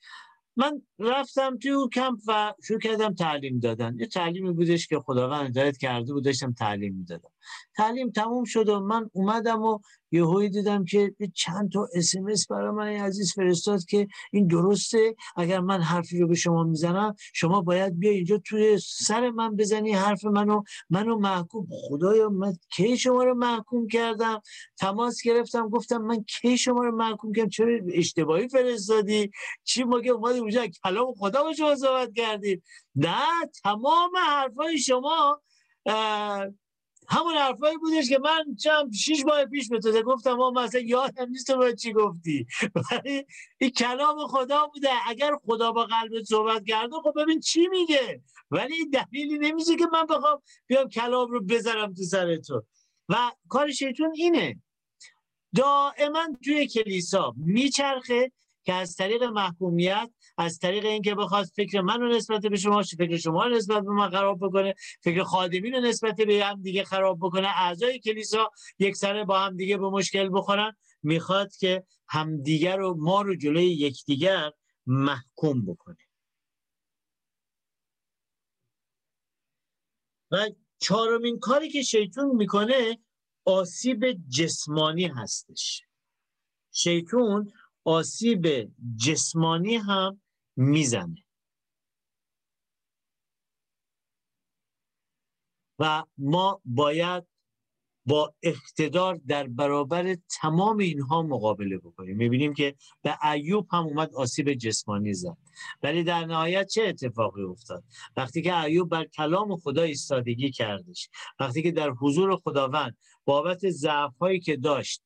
[0.55, 3.95] من رفتم توی اون کمپ و شروع کردم تعلیم دادن.
[3.99, 7.31] یه تعلیمی بودش که خداوند هدایت کرده بود داشتم تعلیم می‌دادم.
[7.75, 9.79] تعلیم تموم شد و من اومدم و
[10.12, 15.15] یهویی دیدم که چند تا اسمس برای من عزیز فرستاد که این درسته.
[15.36, 19.91] اگر من حرفی رو به شما می‌زنم شما باید بیا اینجا توی سر من بزنی
[19.91, 20.63] حرف منو.
[20.89, 21.67] منو محکوم.
[21.71, 24.41] خدایا من کی شما رو محکوم کردم؟
[24.77, 25.69] تماس گرفتم.
[25.69, 29.31] گفتم من کی شما رو محکوم کردم؟ چرا اشتباهی فرستادی؟
[29.63, 32.63] چی مگه اومدی اونجا؟ کلام خدا با شما صحبت کردیم
[32.95, 35.41] نه تمام حرفای شما
[37.09, 41.29] همون حرفایی بودش که من چند شیش ماه پیش به تو گفتم ما مثلا یادم
[41.29, 42.47] نیست تو چی گفتی.
[42.91, 43.25] ولی
[43.57, 44.89] این کلام خدا بوده.
[45.07, 48.21] اگر خدا با قلبت صحبت کرده خب ببین چی میگه.
[48.51, 52.63] ولی دلیلی نمیشه که من بخوام بیام کلام رو بذارم تو سر تو.
[53.09, 54.61] و کار شیطون اینه.
[55.55, 58.31] دائما توی کلیسا میچرخه
[58.63, 63.17] که از طریق محکومیت از طریق اینکه بخواد فکر من رو نسبت به شما فکر
[63.17, 67.17] شما رو نسبت به من خراب بکنه فکر خادمین رو نسبت به هم دیگه خراب
[67.21, 72.95] بکنه اعضای کلیسا یک سره با هم دیگه به مشکل بخورن می‌خواد که همدیگر رو
[72.97, 74.52] ما رو جلوی یکدیگر
[74.86, 75.97] محکوم بکنه.
[80.32, 82.97] و چهارمین کاری که شیطون می‌کنه
[83.45, 85.84] آسیب جسمانی هستش.
[86.71, 87.52] شیطون
[87.84, 90.21] آسیب جسمانی هم
[90.57, 91.23] می‌زنه.
[95.79, 97.23] و ما باید
[98.05, 102.17] با اقتدار در برابر تمام اینها مقابله بکنیم.
[102.17, 105.37] می‌بینیم که به ایوب هم اومد آسیب جسمانی زد.
[105.83, 107.83] ولی در نهایت چه اتفاقی افتاد؟
[108.17, 114.17] وقتی که ایوب بر کلام خدا ایستادگی کردش وقتی که در حضور خداوند بابت ضعف
[114.17, 115.03] هایی که داشت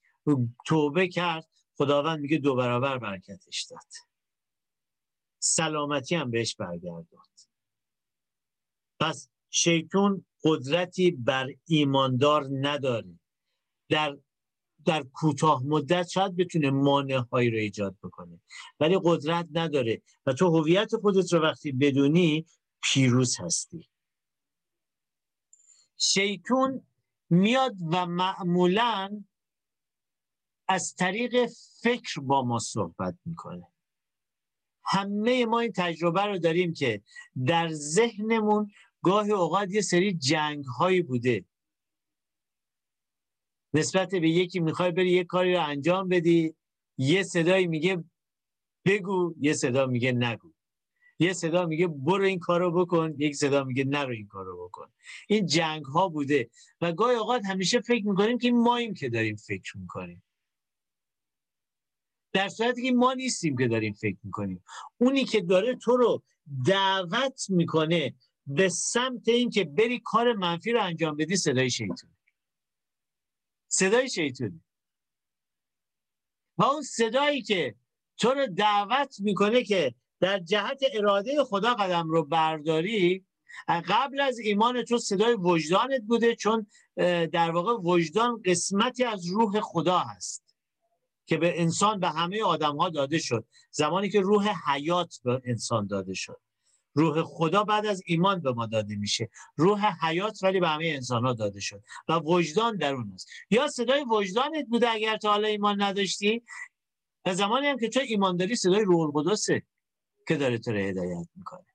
[0.65, 4.10] توبه کرد خداوند میگه دو برابر برکتش داد.
[5.43, 7.39] سلامتی هم بهش برگرداند.
[8.99, 13.19] پس شیطون قدرتی بر ایماندار نداره.
[13.89, 14.17] در
[14.85, 18.39] در کوتاه مدت شاید بتونه مانع هایی رو ایجاد بکنه.
[18.79, 20.01] ولی قدرت نداره.
[20.25, 22.45] و تو هویت خودت رو وقتی بدونی
[22.83, 23.89] پیروز هستی.
[25.97, 26.87] شیطون
[27.29, 29.23] میاد و معمولا
[30.67, 31.49] از طریق
[31.81, 33.70] فکر با ما صحبت می‌کنه.
[34.85, 37.01] همه ما این تجربه رو داریم که
[37.47, 38.71] در ذهنمون
[39.03, 41.45] گاهی اوقات یه سری جنگ هایی بوده.
[43.73, 46.55] نسبت به یکی می‌خوای بری یه کاری رو انجام بدی
[46.97, 48.03] یه صدایی میگه
[48.85, 50.51] بگو یه صدا میگه نگو.
[51.19, 54.87] یه صدا میگه برو این کارو بکن یک صدا میگه نرو این کارو بکن.
[55.27, 56.49] این جنگ ها بوده
[56.81, 60.23] و گاهی اوقات همیشه فکر می‌کنیم که ماییم که داریم فکر می‌کنیم.
[62.33, 64.63] در صورتی که ما نیستیم که داریم فکر می‌کنیم.
[64.97, 66.23] اونی که داره تو رو
[66.65, 68.15] دعوت می‌کنه
[68.47, 72.17] به سمت اینکه بری کار منفی رو انجام بدی صدای شیطونه.
[73.67, 74.61] صدای شیطونه.
[76.57, 77.75] و اون صدایی که
[78.17, 83.25] تو رو دعوت می‌کنه که در جهت اراده خدا قدم رو برداری
[83.67, 86.67] قبل از ایمان تو صدای وجدانت بوده چون
[87.31, 90.50] در واقع وجدان قسمتی از روح خدا هست.
[91.25, 93.45] که به انسان به همه آدم ها داده شد.
[93.71, 96.39] زمانی که روح حیات به انسان داده شد.
[96.93, 99.29] روح خدا بعد از ایمان به ما داده میشه.
[99.55, 101.83] روح حیات ولی به همه انسان ها داده شد.
[102.07, 103.27] و وجدان در اون است.
[103.49, 106.43] یا صدای وجدانت بوده اگر تا حالا ایمان نداشتی؟
[107.25, 109.63] و زمانی هم که تو ایمان داری صدای روح القدسه
[110.27, 111.65] که داره تو رو هدایت می‌کنه.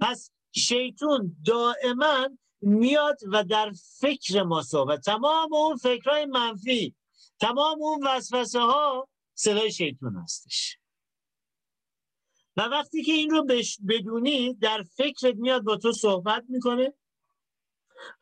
[0.00, 2.28] پس شیطون دائما
[2.60, 5.00] میاد و در فکر ما صحبت.
[5.00, 6.94] تمام اون فکرهای منفی
[7.40, 10.78] تمام اون وسوسه ها صدای شیطون هستش.
[12.56, 13.46] و وقتی که این رو
[13.88, 16.94] بدونی در فکرت میاد با تو صحبت می‌کنه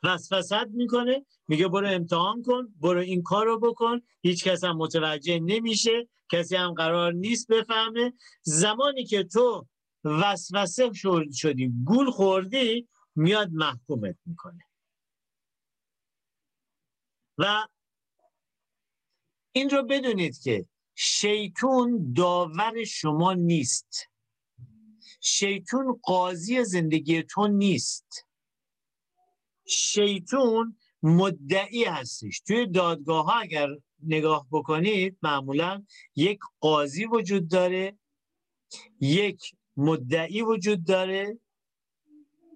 [0.03, 4.01] وسوست می‌کنه میگه برو امتحان کن برو این کار رو بکن.
[4.23, 8.13] هیچ کس هم متوجه نمیشه کسی هم قرار نیست بفهمه.
[8.43, 9.67] زمانی که تو
[10.05, 10.91] وسوسه
[11.33, 14.65] شدی گول خوردی میاد محکومت می‌کنه.
[17.39, 17.67] و
[19.53, 24.09] این رو بدونید که شیطون داور شما نیست.
[25.21, 28.27] شیطون قاضی زندگی تو نیست.
[29.67, 32.41] شیطون مدعی هستش.
[32.41, 33.69] توی دادگاه ها اگر
[34.03, 35.85] نگاه بکنید معمولا
[36.17, 37.99] یک قاضی وجود داره
[39.01, 41.39] یک مدعی وجود داره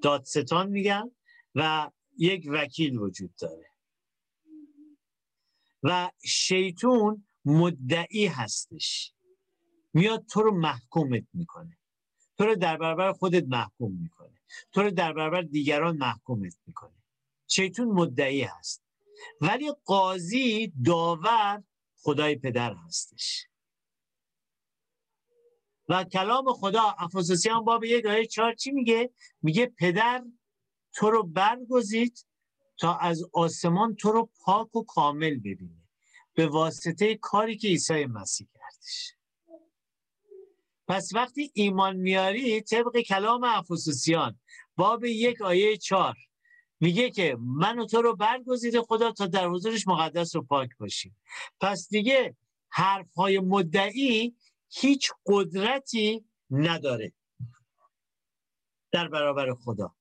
[0.03, 1.11] دادستان میگن
[1.55, 3.72] و یک وکیل وجود داره.
[5.83, 9.13] و شیطون مدعی هستش.
[9.95, 11.79] میاد تو رو محکومت می‌کنه.
[12.39, 14.41] تو رو در برابر خودت محکوم می‌کنه.
[14.73, 17.03] تو رو در برابر دیگران محکومت می‌کنه.
[17.47, 18.83] شیطون مدعی هست.
[19.41, 21.63] ولی قاضی داور
[21.97, 23.47] خدای پدر هستش.
[25.89, 29.11] و کلام خدا افسوسیان باب یک آیه چهار چی میگه؟
[29.43, 30.25] میگه پدر
[30.95, 32.27] تو رو برگزید
[32.79, 35.83] تا از آسمان تو رو پاک و کامل ببینه.
[36.35, 39.15] به واسطه کاری که عیسی مسیح کردش.
[40.89, 44.41] پس وقتی ایمان میاری طبق کلام افسوسیان
[44.77, 46.17] باب یک آیه چهار
[46.81, 51.17] میگه که من و تو رو برگزیده خدا تا در حضورش مقدس و پاک باشیم.
[51.61, 52.37] پس دیگه
[52.69, 54.37] حرف های مدعی
[54.69, 57.13] هیچ قدرتی نداره
[58.93, 59.95] در برابر خدا.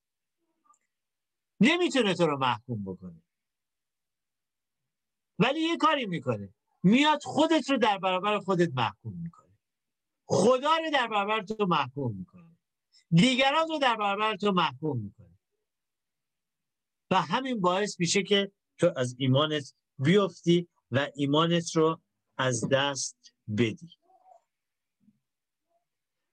[1.61, 3.21] نمی‌تونه تو رو محکوم بکنه.
[5.39, 6.53] ولی یه کاری می‌کنه.
[6.83, 9.57] میاد خودت رو در برابر خودت محکوم می‌کنه.
[10.25, 12.57] خدا رو در برابر تو محکوم می‌کنه.
[13.11, 15.39] دیگران رو در برابر تو محکوم می‌کنه.
[17.11, 22.01] و همین باعث میشه که تو از ایمانت بیفتی و ایمانت رو
[22.37, 23.97] از دست بدی.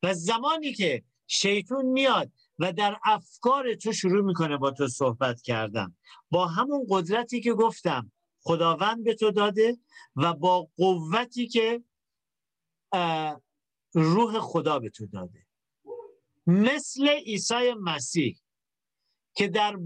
[0.02, 5.96] و زمانی که شیطون میاد و در افکار تو شروع می‌کنه با تو صحبت کردن.
[6.30, 9.78] با همون قدرتی که گفتم خداوند به تو داده
[10.16, 11.82] و با قوتی که
[13.94, 15.46] روح خدا به تو داده.
[16.46, 18.38] مثل عیسی مسیح
[19.34, 19.78] که در,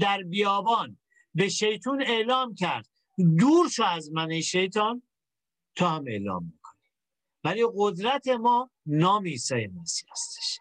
[0.00, 0.98] در بیابان
[1.34, 2.88] به شیطون اعلام کرد
[3.38, 5.02] دور شو از من شیطان
[5.74, 6.76] تو هم اعلام می‌کنی.
[7.44, 10.58] ولی قدرت ما نام عیسی مسیح هستش.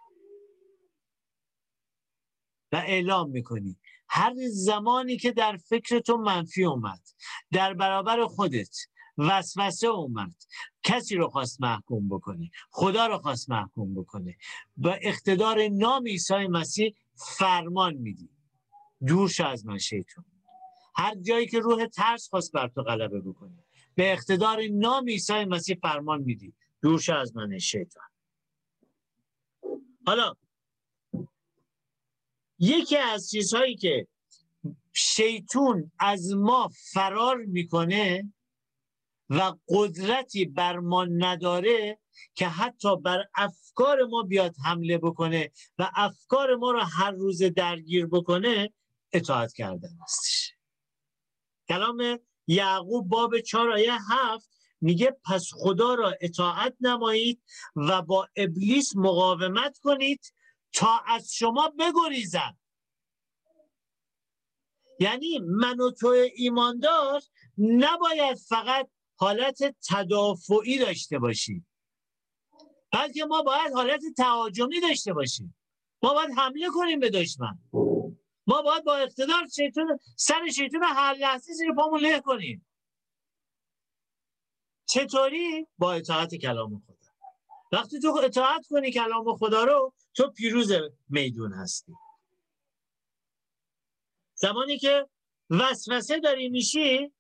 [2.72, 3.78] و اعلام می‌کنی.
[4.10, 7.02] هر زمانی که در فکر تو منفی اومد
[7.52, 8.78] در برابر خودت
[9.18, 10.36] وسوسه اومد
[10.84, 14.38] کسی رو خواست محکوم بکنه خدا رو خواست محکوم بکنه.
[14.78, 18.30] با اقتدار نام عیسی مسیح فرمان میدی.
[19.08, 20.26] دورش از من شیطون
[20.96, 23.64] هر جایی که روح ترس خواست بر تو غلبه بکنه
[23.96, 26.54] به اقتدار نام عیسی مسیح فرمان میدی.
[26.82, 28.04] دورش از من شیطان.
[30.08, 30.36] حالا
[32.60, 34.08] یکی از چیزهایی که
[34.94, 38.34] شیطون از ما فرار می‌کنه
[39.30, 42.00] و قدرتی بر ما نداره
[42.36, 48.06] که حتی بر افکار ما بیاد حمله بکنه و افکار ما رو هر روز درگیر
[48.06, 48.74] بکنه
[49.14, 50.54] اطاعت کردن هستش.
[51.70, 54.50] کلام یعقوب باب چهار آیه هفت
[54.82, 57.42] میگه پس خدا را اطاعت نمایید
[57.76, 60.34] و با ابلیس مقاومت کنید
[60.76, 62.58] تا از شما بگریزن
[65.00, 67.22] یعنی من و تو ایماندار
[67.58, 71.68] نباید فقط حالت تدافعی داشته باشیم.
[72.92, 75.58] بلکه ما باید حالت تهاجمی داشته باشیم.
[76.04, 77.60] ما باید حمله کنیم به دشمن.
[78.48, 82.68] ما باید با اقتدار شیطون سر شیطون هر لحظه زیر پامون له کنیم.
[84.86, 86.95] چطوری؟ با اطاعت کلام خدا.
[87.72, 90.72] وقتی تو اطاعت کنی کلام خدا رو تو پیروز
[91.10, 91.94] میدون هستی.
[94.36, 95.08] زمانی که
[95.50, 97.14] وسوسه داری میشی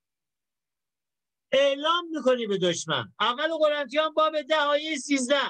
[1.52, 3.14] اعلام می‌کنی به دشمن.
[3.20, 5.42] اول قرنتیان باب ده آیه سیزده.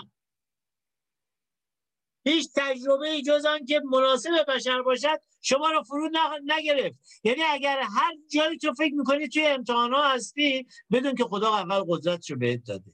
[2.27, 6.11] هیچ تجربه ای جز آن که مناسب بشر باشد شما رو فرود
[6.45, 6.99] نگرفت.
[7.23, 11.83] یعنی اگر هر جایی تو فکر می‌کنی توی امتحان ها هستی بدون که خدا اول
[11.87, 12.91] قدرتش رو بهت داده.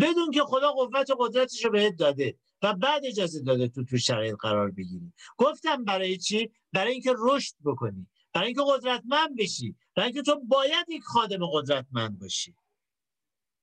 [0.00, 3.98] بدون که خدا قوت و قدرتش رو بهت داده و بعد اجازه داده تو تو
[3.98, 5.12] شرایط قرار بگیری.
[5.36, 10.86] گفتم برای چی؟ برای اینکه رشد بکنی برای اینکه قدرتمند بشی برای اینکه تو باید
[10.88, 12.54] یک خادم قدرتمند باشی.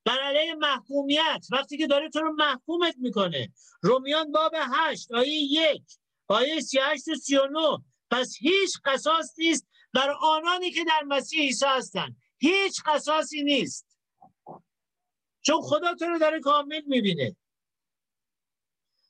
[0.06, 3.54] بر علیه محکومیت وقتی که داره تو رو محکومت می‌کنه.
[3.82, 5.84] رومیان باب هشت آیه یک
[6.28, 7.78] آیه سی هشت و سی و نو
[8.12, 12.15] پس هیچ قصاص نیست بر آنانی که در مسیح عیسی هستن.
[12.38, 13.92] هیچ قصاصی نیست.
[15.45, 17.36] چون خدا تو رو داره کامل می‌بینه.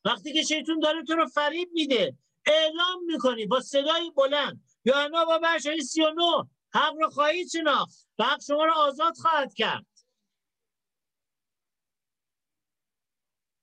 [0.06, 4.64] وقتی که شیطون داره تو رو فریب میده اعلام می‌کنی با صدای بلند.
[4.86, 6.44] یا با برشای سی و نو
[6.74, 8.08] حق رو خواهید شناخت.
[8.20, 9.86] و حق شما رو آزاد خواهد کرد.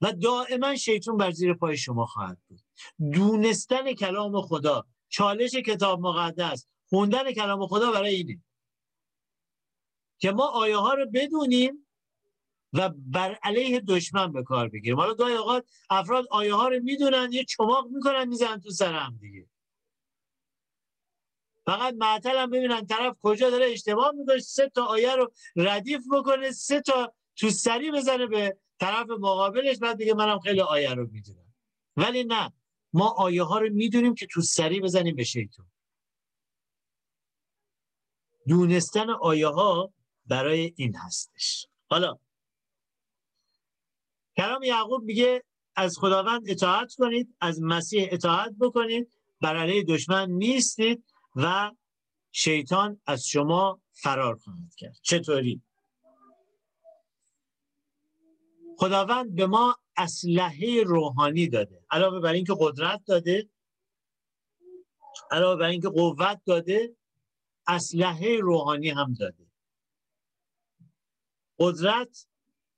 [0.00, 2.60] و دائما شیطون بر زیر پای شما خواهد بود.
[3.12, 8.42] دونستن کلام خدا چالش کتاب مقدس خوندن کلام خدا برای اینه.
[10.18, 11.89] که ما آیه ها رو بدونیم
[12.72, 14.96] و بر علیه دشمن به کار بگیریم.
[14.96, 19.18] حالا گاهی اوقات افراد آیه ها رو می‌دونن یه چماق می‌کنن می‌زنن تو سر هم
[19.20, 19.46] دیگه.
[21.66, 26.50] فقط معطل هم ببینن طرف کجا داره اشتباه می‌کنه سه تا آیه رو ردیف بکنه
[26.50, 31.54] سه تا تو سری بزنه به طرف مقابلش بعد دیگه منم خیلی آیه رو می‌دونم.
[31.96, 32.52] ولی نه
[32.92, 35.66] ما آیه ها رو می‌دونیم که تو سری بزنیم به شیطون
[38.48, 39.92] دونستن آیه ها
[40.26, 41.66] برای این هستش.
[41.90, 42.18] حالا
[44.40, 45.44] کلام یعقوب میگه
[45.76, 51.04] از خداوند اطاعت کنید از مسیح اطاعت بکنید بر علیه دشمن نیستید
[51.36, 51.72] و
[52.32, 54.96] شیطان از شما فرار خواهد کرد.
[55.02, 55.62] چطوری؟
[58.78, 63.50] خداوند به ما اسلحه روحانی داده علاوه بر اینکه قدرت داده
[65.30, 66.96] علاوه بر اینکه قوت داده
[67.66, 69.46] اسلحه روحانی هم داده.
[71.58, 72.29] قدرت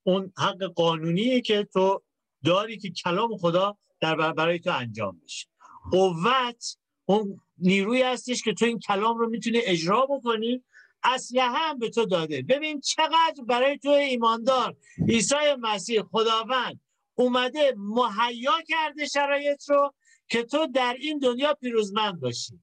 [0.03, 2.01] اون حق قانونیه که تو
[2.45, 5.47] داری که کلام خدا در برای تو انجام بشه.
[5.91, 10.63] قوت اون نیروی هستش که تو این کلام رو می‌تونی اجرا بکنی.
[11.03, 12.41] اسلحه هم به تو داده.
[12.41, 14.75] ببین چقدر برای تو ایماندار.
[15.09, 16.79] عیسی مسیح خداوند
[17.15, 19.93] اومده مهیا کرده شرایط رو
[20.27, 22.59] که تو در این دنیا پیروزمند باشی.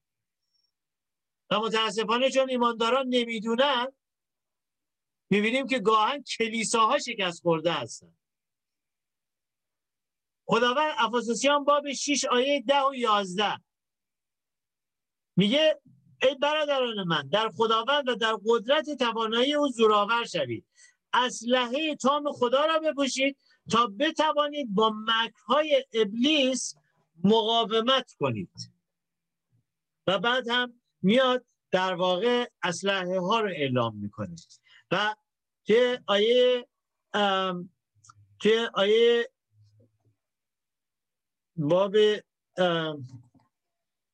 [1.51, 3.87] و متاسفانه چون ایمانداران نمی‌دونن
[5.31, 8.13] می‌بینیم که گاهن کلیساها شکست خورده هستن.
[10.45, 13.61] خداوند افاسوسیان باب 6 آیه 10 و 11
[15.37, 15.81] میگه
[16.23, 20.67] ای برادران من در خداوند و در قدرت توانایی او زورآور شوید.
[21.13, 23.37] اسلحه تام خدا را بپوشید
[23.71, 26.75] تا بتوانید با مکرهای ابلیس
[27.25, 28.73] مقاومت کنید.
[30.07, 34.37] و بعد هم میاد در واقع اسلحه ها رو اعلام می‌کنه.
[34.91, 35.15] و
[35.71, 36.69] توی آیه
[38.41, 39.31] توی آیه
[41.57, 41.97] باب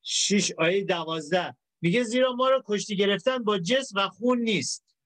[0.03, 1.57] شیش آیه دوازده.
[1.81, 4.97] میگه زیرا ما رو کشتی گرفتن با جسم و خون نیست.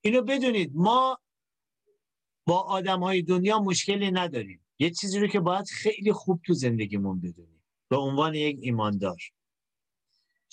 [0.00, 1.18] اینو بدونید ما
[2.46, 4.66] با آدم های دنیا مشکلی نداریم.
[4.78, 7.64] یه چیزی رو که باید خیلی خوب تو زندگیمون بدونیم.
[7.88, 9.22] به عنوان یک ایماندار.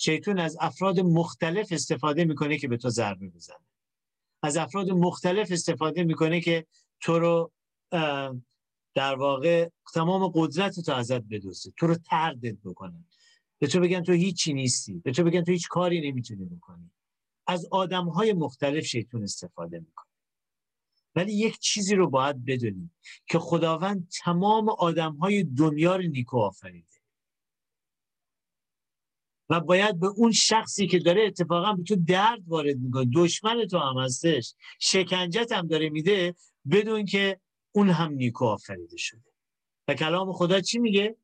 [0.04, 3.66] شیطون از افراد مختلف استفاده می‌کنه که به تو ضربه بزنه.
[4.42, 6.66] از افراد مختلف استفاده می‌کنه که
[7.00, 7.52] تو رو
[8.94, 13.04] در واقع تمام قدرت تو ازت بدوسه تو رو تردت بکنن
[13.58, 14.94] به تو بگن تو هیچی نیستی.
[14.94, 16.90] به تو بگن تو هیچ کاری نمی‌تونی بکنی.
[17.46, 20.06] از آدم های مختلف شیطون استفاده می‌کنه.
[21.14, 22.94] ولی یک چیزی رو باید بدونیم
[23.26, 26.93] که خداوند تمام آدم های دنیا رو نیکو آفریده
[29.54, 33.10] و باید به اون شخصی که داره اتفاقا به تو درد وارد می‌کنه.
[33.14, 34.54] دشمن تو هم هستش.
[34.80, 36.34] شکنجت هم داره میده
[36.70, 37.40] بدون که
[37.72, 39.32] اون هم نیکو آفریده شده.
[39.88, 41.16] و کلام خدا چی میگه؟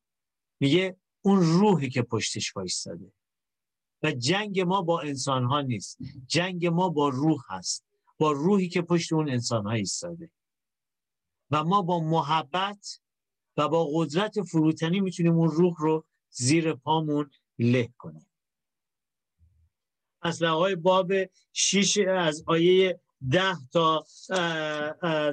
[0.61, 3.13] میگه اون روحی که پشتش وایستاده.
[4.03, 5.99] و جنگ ما با انسان ها نیست.
[6.27, 7.85] جنگ ما با روح هست.
[8.19, 10.31] با روحی که پشت اون انسان ها ایستاده.
[11.51, 13.01] و ما با محبت
[13.57, 18.27] و با قدرت فروتنی می‌تونیم اون روح رو زیر پامون له کنیم
[20.23, 21.13] اصلا های باب
[21.53, 24.05] شیش از آیه ده تا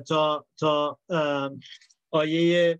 [0.07, 0.99] تا تا
[2.11, 2.79] آیه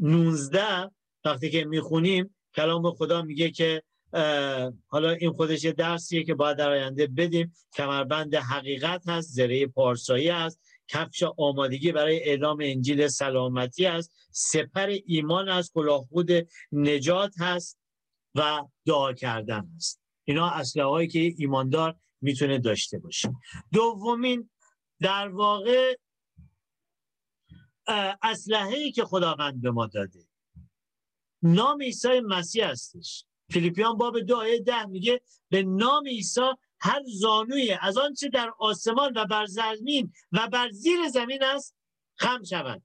[0.00, 0.90] 19
[1.24, 3.82] وقتی که می‌خونیم کلام خدا میگه که
[4.86, 7.54] حالا این خودش یه درسیه که باید در آینده بدیم.
[7.72, 15.48] کمربند حقیقت هست زره پارسایی هست کفش آمادگی برای اعلام انجیل سلامتی هست سپر ایمان
[15.48, 16.30] از کلاهخود
[16.72, 17.78] نجات هست.
[18.36, 23.32] و دعا کردن هست اینا اصله هایی که ایماندار می‌تونه داشته باشه.
[23.72, 24.50] دومین
[25.00, 25.96] در واقع
[28.22, 30.26] اسلحه ای که خداوند به ما داده.
[31.42, 33.24] نام عیسی مسیح هستش.
[33.50, 36.50] فیلیپیان باب دو آیه ده میگه به نام عیسی
[36.80, 41.76] هر زانوی از آنچه در آسمان و بر زمین و بر زیر زمین است
[42.14, 42.82] خم شود.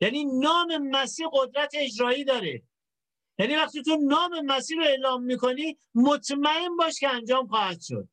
[0.00, 2.62] یعنی نام مسیح قدرت اجرایی داره.
[3.42, 8.08] یعنی وقتی تو نام مسیح رو اعلام می‌کنی مطمئن باش که انجام خواهد شد.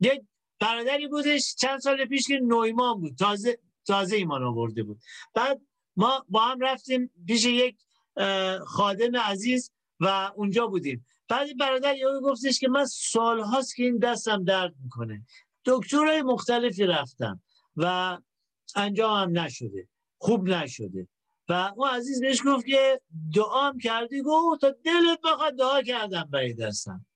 [0.00, 0.22] یک
[0.60, 5.00] برادری بودش چند سال پیش که نویمان بود تازه تازه ایمان آورده بود.
[5.34, 5.60] بعد
[5.96, 7.76] ما با هم رفتیم پیش یک
[8.66, 9.70] خادم عزیز
[10.00, 11.06] و اونجا بودیم.
[11.28, 15.22] بعدی برادر یهو گفتش که من سالهاست که این دستم درد می‌کنه.
[15.64, 17.42] دکترهای مختلفی رفتم
[17.76, 18.18] و
[18.76, 19.88] انجام هم نشده.
[20.18, 21.08] خوب نشده.
[21.48, 23.00] و اون عزیز بهش گفت که
[23.34, 27.06] دعام کردی گفت تا دلت بخواد دعا کردم برای دستم.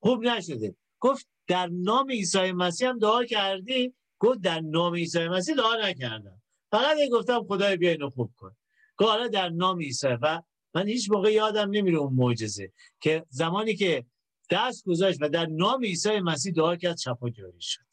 [0.00, 0.76] خوب نشده.
[1.00, 6.42] گفت در نام عیسی مسیح هم دعا کردی؟ گفت در نام عیسی مسیح دعا نکردم.
[6.70, 8.56] فقط گفتم خدای بیا اینو خوب کن.
[8.96, 10.08] گفت حالا در نام عیسی.
[10.22, 10.42] و
[10.74, 14.06] من هیچ موقع یادم نمیره اون معجزه که زمانی که
[14.50, 17.86] دست گذاشت و در نام عیسی مسیح دعا کرد شفا جاری شد.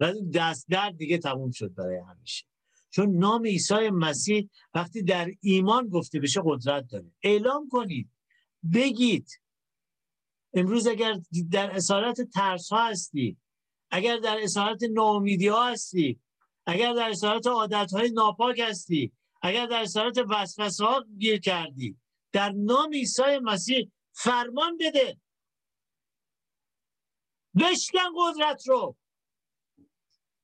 [0.00, 2.46] و دست درد دیگه تموم شد برای همیشه.
[2.96, 7.12] چون نام عیسی مسیح وقتی در ایمان گفته بشه قدرت داره.
[7.22, 8.10] اعلام کنید.
[8.74, 9.40] بگید.
[10.54, 11.20] امروز اگر
[11.50, 13.36] در اسارت ترس ها هستی
[13.90, 16.20] اگر در اسارت ناامیدی ها هستی
[16.66, 21.96] اگر در اسارت عادت های ناپاک هستی اگر در اسارت وسوسه ها گیر کردی
[22.32, 25.20] در نام عیسی مسیح فرمان بده.
[27.60, 28.96] بشکن قدرت رو.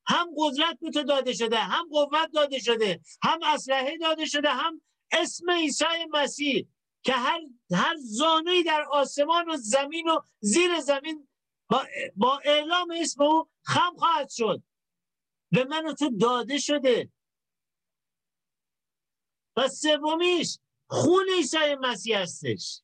[0.06, 4.80] هم قدرت به تو داده شده هم قوت داده شده هم اسلحه داده شده هم
[5.12, 6.68] اسم عیسی مسیح
[7.02, 7.40] که هر
[7.72, 11.28] هر زانوی در آسمان و زمین و زیر زمین
[11.70, 11.86] با,
[12.16, 14.62] با اعلام اسم او خم خواهد شد.
[15.52, 17.12] به من و تو داده شده.
[19.56, 20.58] و سومیش
[20.90, 22.82] خون عیسی مسیح هستش.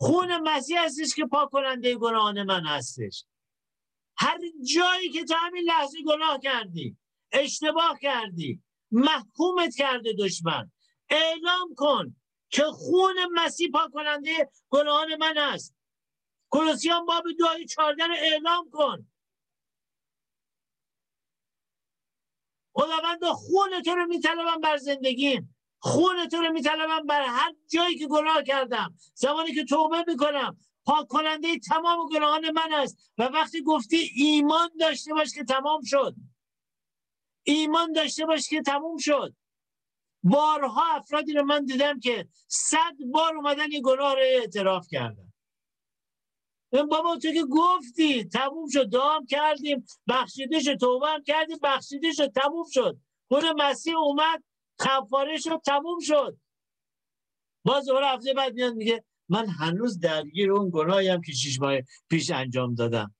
[0.00, 3.24] خون مسیح هستش که پاک کننده گناهان من هستش.
[4.22, 4.38] هر
[4.74, 6.96] جایی که تو همین لحظه گناه کردی
[7.32, 10.70] اشتباه کردی محکومت کرده دشمن.
[11.08, 12.16] اعلام کن
[12.50, 15.74] که خون مسیح پاک کننده گناهان من است.
[16.50, 19.06] کلوسیان باب دعای چارده رو اعلام کن.
[22.72, 28.06] خداوند خون تو رو میطلبم بر زندگیم خون تو رو میطلبم بر هر جایی که
[28.06, 28.94] گناه کردم.
[29.14, 30.60] زمانی که توبه می‌کنم.
[30.84, 33.12] پاک کننده تمام گناهان من است.
[33.18, 36.14] و وقتی گفتی ایمان داشته باش که تمام شد.
[37.42, 39.34] ایمان داشته باش که تموم شد.
[40.22, 45.32] بارها افرادی رو من دیدم که صد بار اومدن این گناه رو اعتراف کردن.
[46.72, 52.32] بابا تو که گفتی تموم شد دعام کردیم بخشیده شد توبه هم کردیم بخشیده شد
[52.32, 52.98] تموم شد.
[53.28, 54.44] خود مسیح اومد
[54.82, 56.38] خفاره شد تموم شد.
[57.64, 61.74] باز دوباره هفته بعد میاد میگه من هنوز درگیر اون گناهی هم که شیش ماه
[62.08, 63.14] پیش انجام دادم.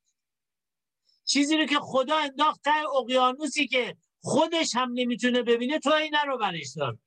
[1.24, 6.38] چیزی رو که خدا انداخت ته اقیانوسی که خودش هم نمی‌تونه ببینه تو این رو
[6.38, 6.98] برش دار.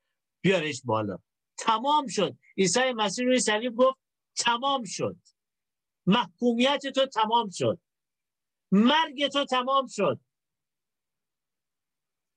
[0.41, 1.17] بیارش بالا.
[1.57, 2.37] تمام شد.
[2.57, 3.97] عیسی مسیح روی صلیب گفت
[4.37, 5.17] تمام شد.
[6.05, 7.79] محکومیت تو تمام شد.
[8.71, 10.19] مرگ تو تمام شد.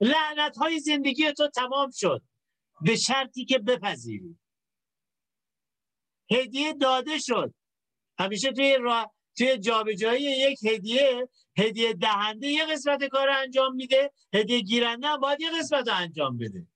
[0.00, 2.22] لعنت های زندگی تو تمام شد.
[2.80, 4.38] به شرطی که بپذیری.
[6.30, 7.54] هدیه داده شد.
[8.18, 14.60] همیشه توی را توی جابجایی یک هدیه هدیه دهنده یه قسمت کار انجام میده هدیه
[14.60, 16.66] گیرنده باید یه قسمت رو انجام بده.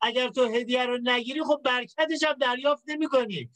[0.00, 3.50] اگر تو هدیه رو نگیری خب برکتش هم دریافت نمی کنی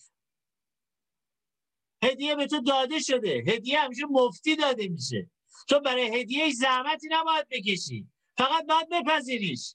[2.02, 3.44] هدیه به تو داده شده.
[3.46, 5.30] هدیه همیشه مفتی داده میشه.
[5.68, 8.06] تو برای هدیهش زحمتی نباید بکشی.
[8.36, 9.74] فقط باید بپذیریش.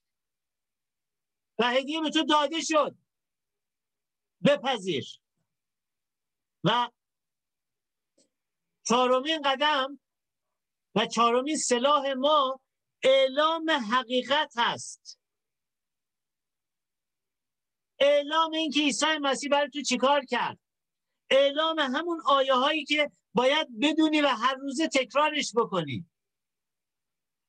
[1.60, 2.95] و هدیه به تو داده شد.
[4.45, 5.05] بپذیر.
[6.63, 6.89] و
[8.88, 9.99] چهارمین قدم
[10.95, 12.59] و چهارمین سلاح ما
[13.03, 15.19] اعلام حقیقت هست.
[17.99, 20.59] اعلام این که عیسی مسیح برای تو چیکار کرد؟
[21.29, 26.05] اعلام همون آیه هایی که باید بدونی و هر روزه تکرارش بکنی.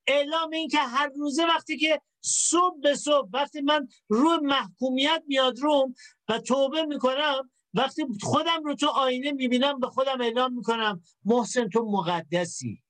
[0.06, 3.28] اعلام این که هر روزه وقتی که صبح به صبح.
[3.32, 5.94] وقتی من روی محکومیت میاد روم
[6.28, 11.84] و توبه می‌کنم وقتی خودم رو تو آینه می‌بینم به خودم اعلام می‌کنم محسن تو
[11.90, 12.82] مقدسی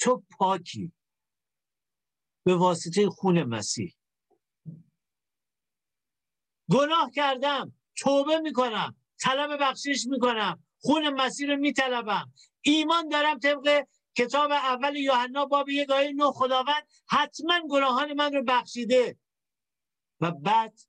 [0.00, 0.92] تو پاکی.
[2.44, 3.94] به واسطه خون مسیح.
[6.70, 12.32] گناه کردم توبه می‌کنم طلب بخشش می‌کنم خون مسیح رو میطلبم.
[12.62, 18.42] ایمان دارم طبق کتاب اول یوحنا باب یک آیه نو خداوند حتما گناهان من رو
[18.42, 19.18] بخشیده.
[20.20, 20.80] و بعد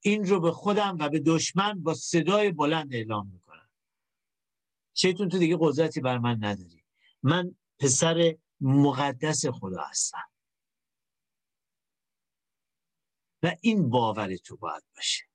[0.00, 3.70] این رو به خودم و به دشمن با صدای بلند اعلام می‌کنم.
[4.94, 6.84] شیطون تو دیگه قدرتی بر من نداری.
[7.22, 10.30] من پسر مقدس خدا هستم.
[13.42, 15.31] و این باور تو باید باشه.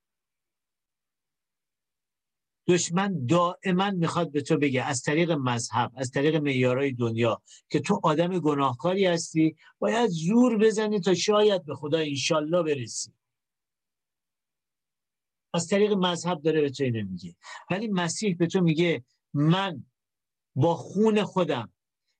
[2.67, 7.99] دشمن دائما می‌خواد به تو بگه از طریق مذهب از طریق معیارهای دنیا که تو
[8.03, 13.13] آدم گناهکاری هستی باید زور بزنی تا شاید به خدا انشالله برسی.
[15.53, 17.35] از طریق مذهب داره به تو اینو میگه.
[17.71, 19.03] ولی مسیح به تو میگه
[19.33, 19.85] من
[20.55, 21.73] با خون خودم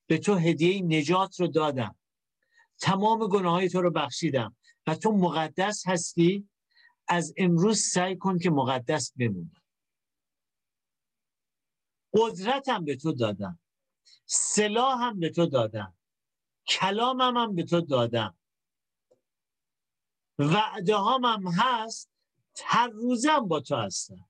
[0.06, 1.94] به تو هدیه نجات رو دادم.
[2.80, 6.48] تمام گناه های تو رو بخشیدم و تو مقدس هستی.
[7.08, 9.52] از امروز سعی کن که مقدس بمونی.
[12.12, 13.58] قدرتم به تو دادم.
[14.26, 15.94] سلاحم به تو دادم.
[16.68, 18.34] کلامم هم به تو دادم.
[20.38, 22.10] وعده هم هست.
[22.64, 24.28] هر روزم با تو هستم.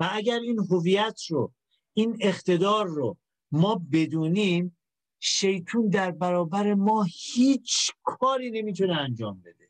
[0.00, 1.52] و اگر این هویت رو
[1.94, 3.16] این اقتدار رو
[3.52, 4.76] ما بدونیم
[5.20, 9.63] شیطون در برابر ما هیچ کاری نمی‌تونه انجام بده.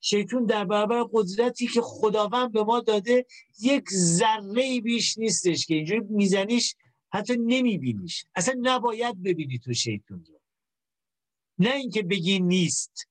[0.00, 3.26] شیطون در برابر قدرتی که خداوند به ما داده
[3.60, 6.76] یک ذره بیش نیستش که اینجوری میزنیش
[7.12, 8.24] حتی نمیبینیش.
[8.34, 10.40] اصلا نباید ببینی تو شیطون رو.
[11.58, 13.08] نه اینکه بگی نیست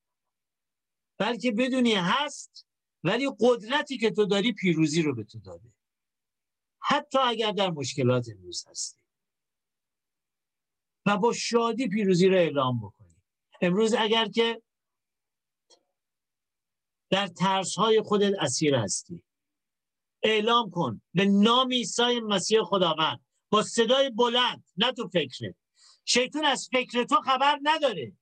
[1.17, 2.65] بلکه بدونی هست
[3.03, 5.73] ولی قدرتی که تو داری پیروزی رو به تو داده.
[6.79, 8.99] حتی اگر در مشکلات امروز هستی.
[11.05, 13.15] و با شادی پیروزی رو اعلام بکنی.
[13.61, 14.61] امروز اگر که
[17.09, 19.23] در ترس های خودت اسیر هستی.
[20.23, 23.25] اعلام کن به نام عیسی مسیح خداوند.
[23.49, 25.55] با صدای بلند نه تو فکره
[26.05, 28.13] شیطون از فکر تو خبر نداره.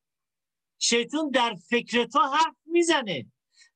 [0.80, 3.26] شیطون در فکر تو حرف می‌زنه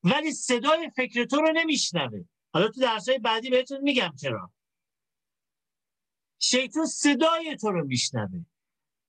[0.04, 2.24] ولی صدای فکر تو رو نمیشنوه.
[2.54, 4.52] حالا تو درسای بعدی بهتون میگم چرا.
[6.40, 8.46] شیطون صدای تو رو میشنوه.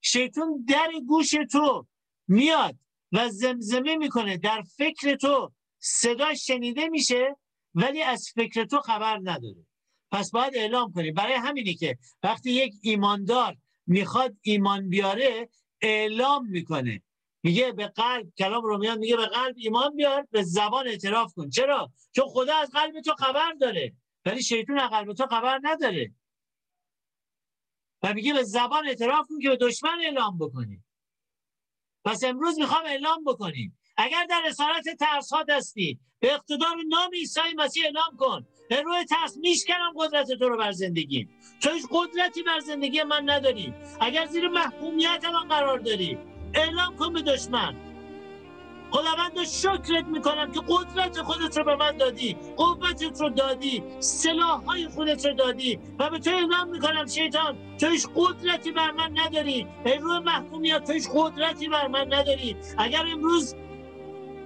[0.01, 1.87] شیطون در گوش تو
[2.29, 2.77] میاد
[3.13, 4.37] و زمزمه می‌کنه.
[4.37, 5.53] در فکر تو
[5.85, 7.37] صدا شنیده میشه
[7.75, 9.67] ولی از فکر تو خبر نداره.
[10.11, 11.11] پس باید اعلام کنی.
[11.11, 13.57] برای همینی که وقتی یک ایماندار
[13.87, 15.49] می‌خواد ایمان بیاره
[15.81, 17.03] اعلام می‌کنه.
[17.43, 21.51] میگه به قلب کلام رومیان میگه به قلب ایمان بیار به زبان اعتراف کن.
[21.51, 23.93] چرا؟ چون خدا از قلب تو خبر داره.
[24.25, 26.15] ولی شیطون از قلب تو خبر نداره.
[28.03, 30.85] و میگه به زبان اعتراف کن که به دشمن اعلام بکنی.
[32.05, 33.79] پس امروز می‌خوام اعلام بکنیم.
[34.03, 38.47] اگر در اسارت ترس ها دستی به اقتدار نام عیسی مسیح اعلام کن.
[38.71, 41.29] به روی ترس میشکنم قدرت تو رو بر زندگی.
[41.61, 43.75] تو هیچ قدرتی بر زندگی من نداری.
[44.01, 46.19] اگر زیر محکومیت من قرار داری
[46.55, 47.77] اعلام کن به دشمن.
[48.91, 54.89] خداوند شکرت می‌کنم که قدرت خودت رو به من دادی قوتت رو دادی سلاح های
[54.89, 59.67] خودت رو دادی و به تو اعلام می‌کنم شیطان تو هیچ قدرتی بر من نداری.
[59.87, 62.57] ای روی محکومیت تو هیچ قدرتی بر من نداری.
[62.79, 63.55] اگر امروز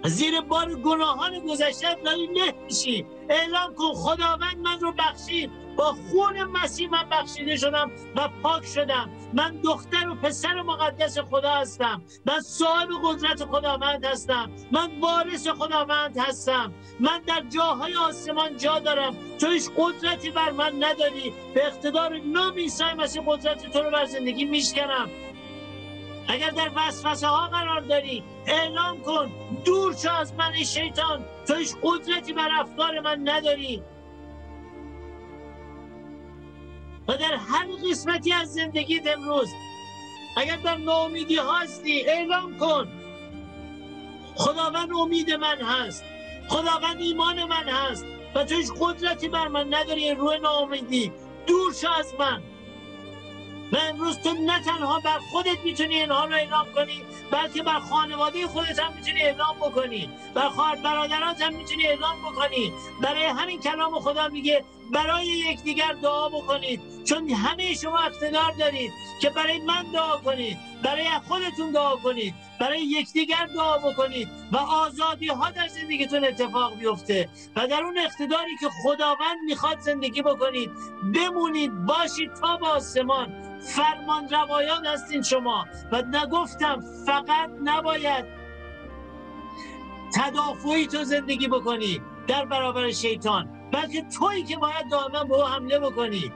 [0.04, 3.06] زیر بار گناهان گذشته داری نه میشی.
[3.28, 9.10] اعلام کن خداوند من رو بخشید با خون مسیح من بخشیده شدم و پاک شدم.
[9.34, 12.02] من دختر و پسر مقدس خدا هستم.
[12.26, 14.50] من صاحب قدرت خداوند هستم.
[14.72, 16.72] من وارث خداوند هستم.
[17.00, 19.16] من در جاهای آسمان جا دارم.
[19.38, 21.32] تو هیچ قدرتی بر من نداری.
[21.54, 25.10] به اقتدار نام عیسی مسیح قدرت تو رو بر زندگی میشکنم.
[26.28, 29.30] اگر در وسوسه ها قرار داری اعلام کن.
[29.64, 31.24] دور شو از من شیطان.
[31.48, 33.82] تو هیچ قدرتی بر افکار من نداری.
[37.08, 39.48] و در هر قسمتی از زندگیت امروز
[40.36, 42.88] اگر در ناامیدی هستی اعلام کن.
[44.36, 46.04] خداوند امید من هست.
[46.48, 48.04] خداوند ایمان من هست.
[48.34, 51.12] و تو هیچ قدرتی بر من نداری روی ناامیدی.
[51.46, 52.42] دور شو از من.
[53.72, 58.46] و امروز تو نه تنها بر خودت می‌تونی اینها رو اعلام کنی بلکه بر خانواده
[58.46, 60.10] خودت هم می‌تونی اعلام بکنی.
[60.34, 62.72] بر خواهر برادرات هم می‌تونی اعلام بکنی.
[63.02, 67.04] برای همین کلام خدا میگه برای یکدیگر دعا بکنید.
[67.04, 68.92] چون همه شما اقتدار دارید
[69.22, 75.28] که برای من دعا کنید برای خودتون دعا کنید برای یکدیگر دعا بکنید و آزادی
[75.28, 80.70] ها در زندگیتون اتفاق بیفته و در اون اقتداری که خداوند می‌خواد زندگی بکنید
[81.14, 83.45] بمونید باشید تا با آسمان.
[83.66, 88.24] فرمان روایان هستین شما و نگفتم فقط نباید
[90.14, 95.78] تدافعی تو زندگی بکنی در برابر شیطان بلکه تویی که باید دائما به او حمله
[95.78, 96.32] بکنی.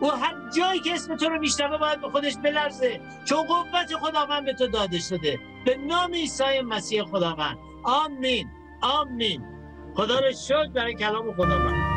[0.00, 4.44] او هر جایی که اسم تو رو میشنوه باید به خودش بلرزه چون قوت خداوند
[4.44, 5.38] به تو داده شده.
[5.66, 7.58] به نام عیسی مسیح خداوند.
[7.84, 8.50] آمین.
[8.82, 9.44] آمین.
[9.96, 11.93] خدا رو شکر برای کلام خداوند.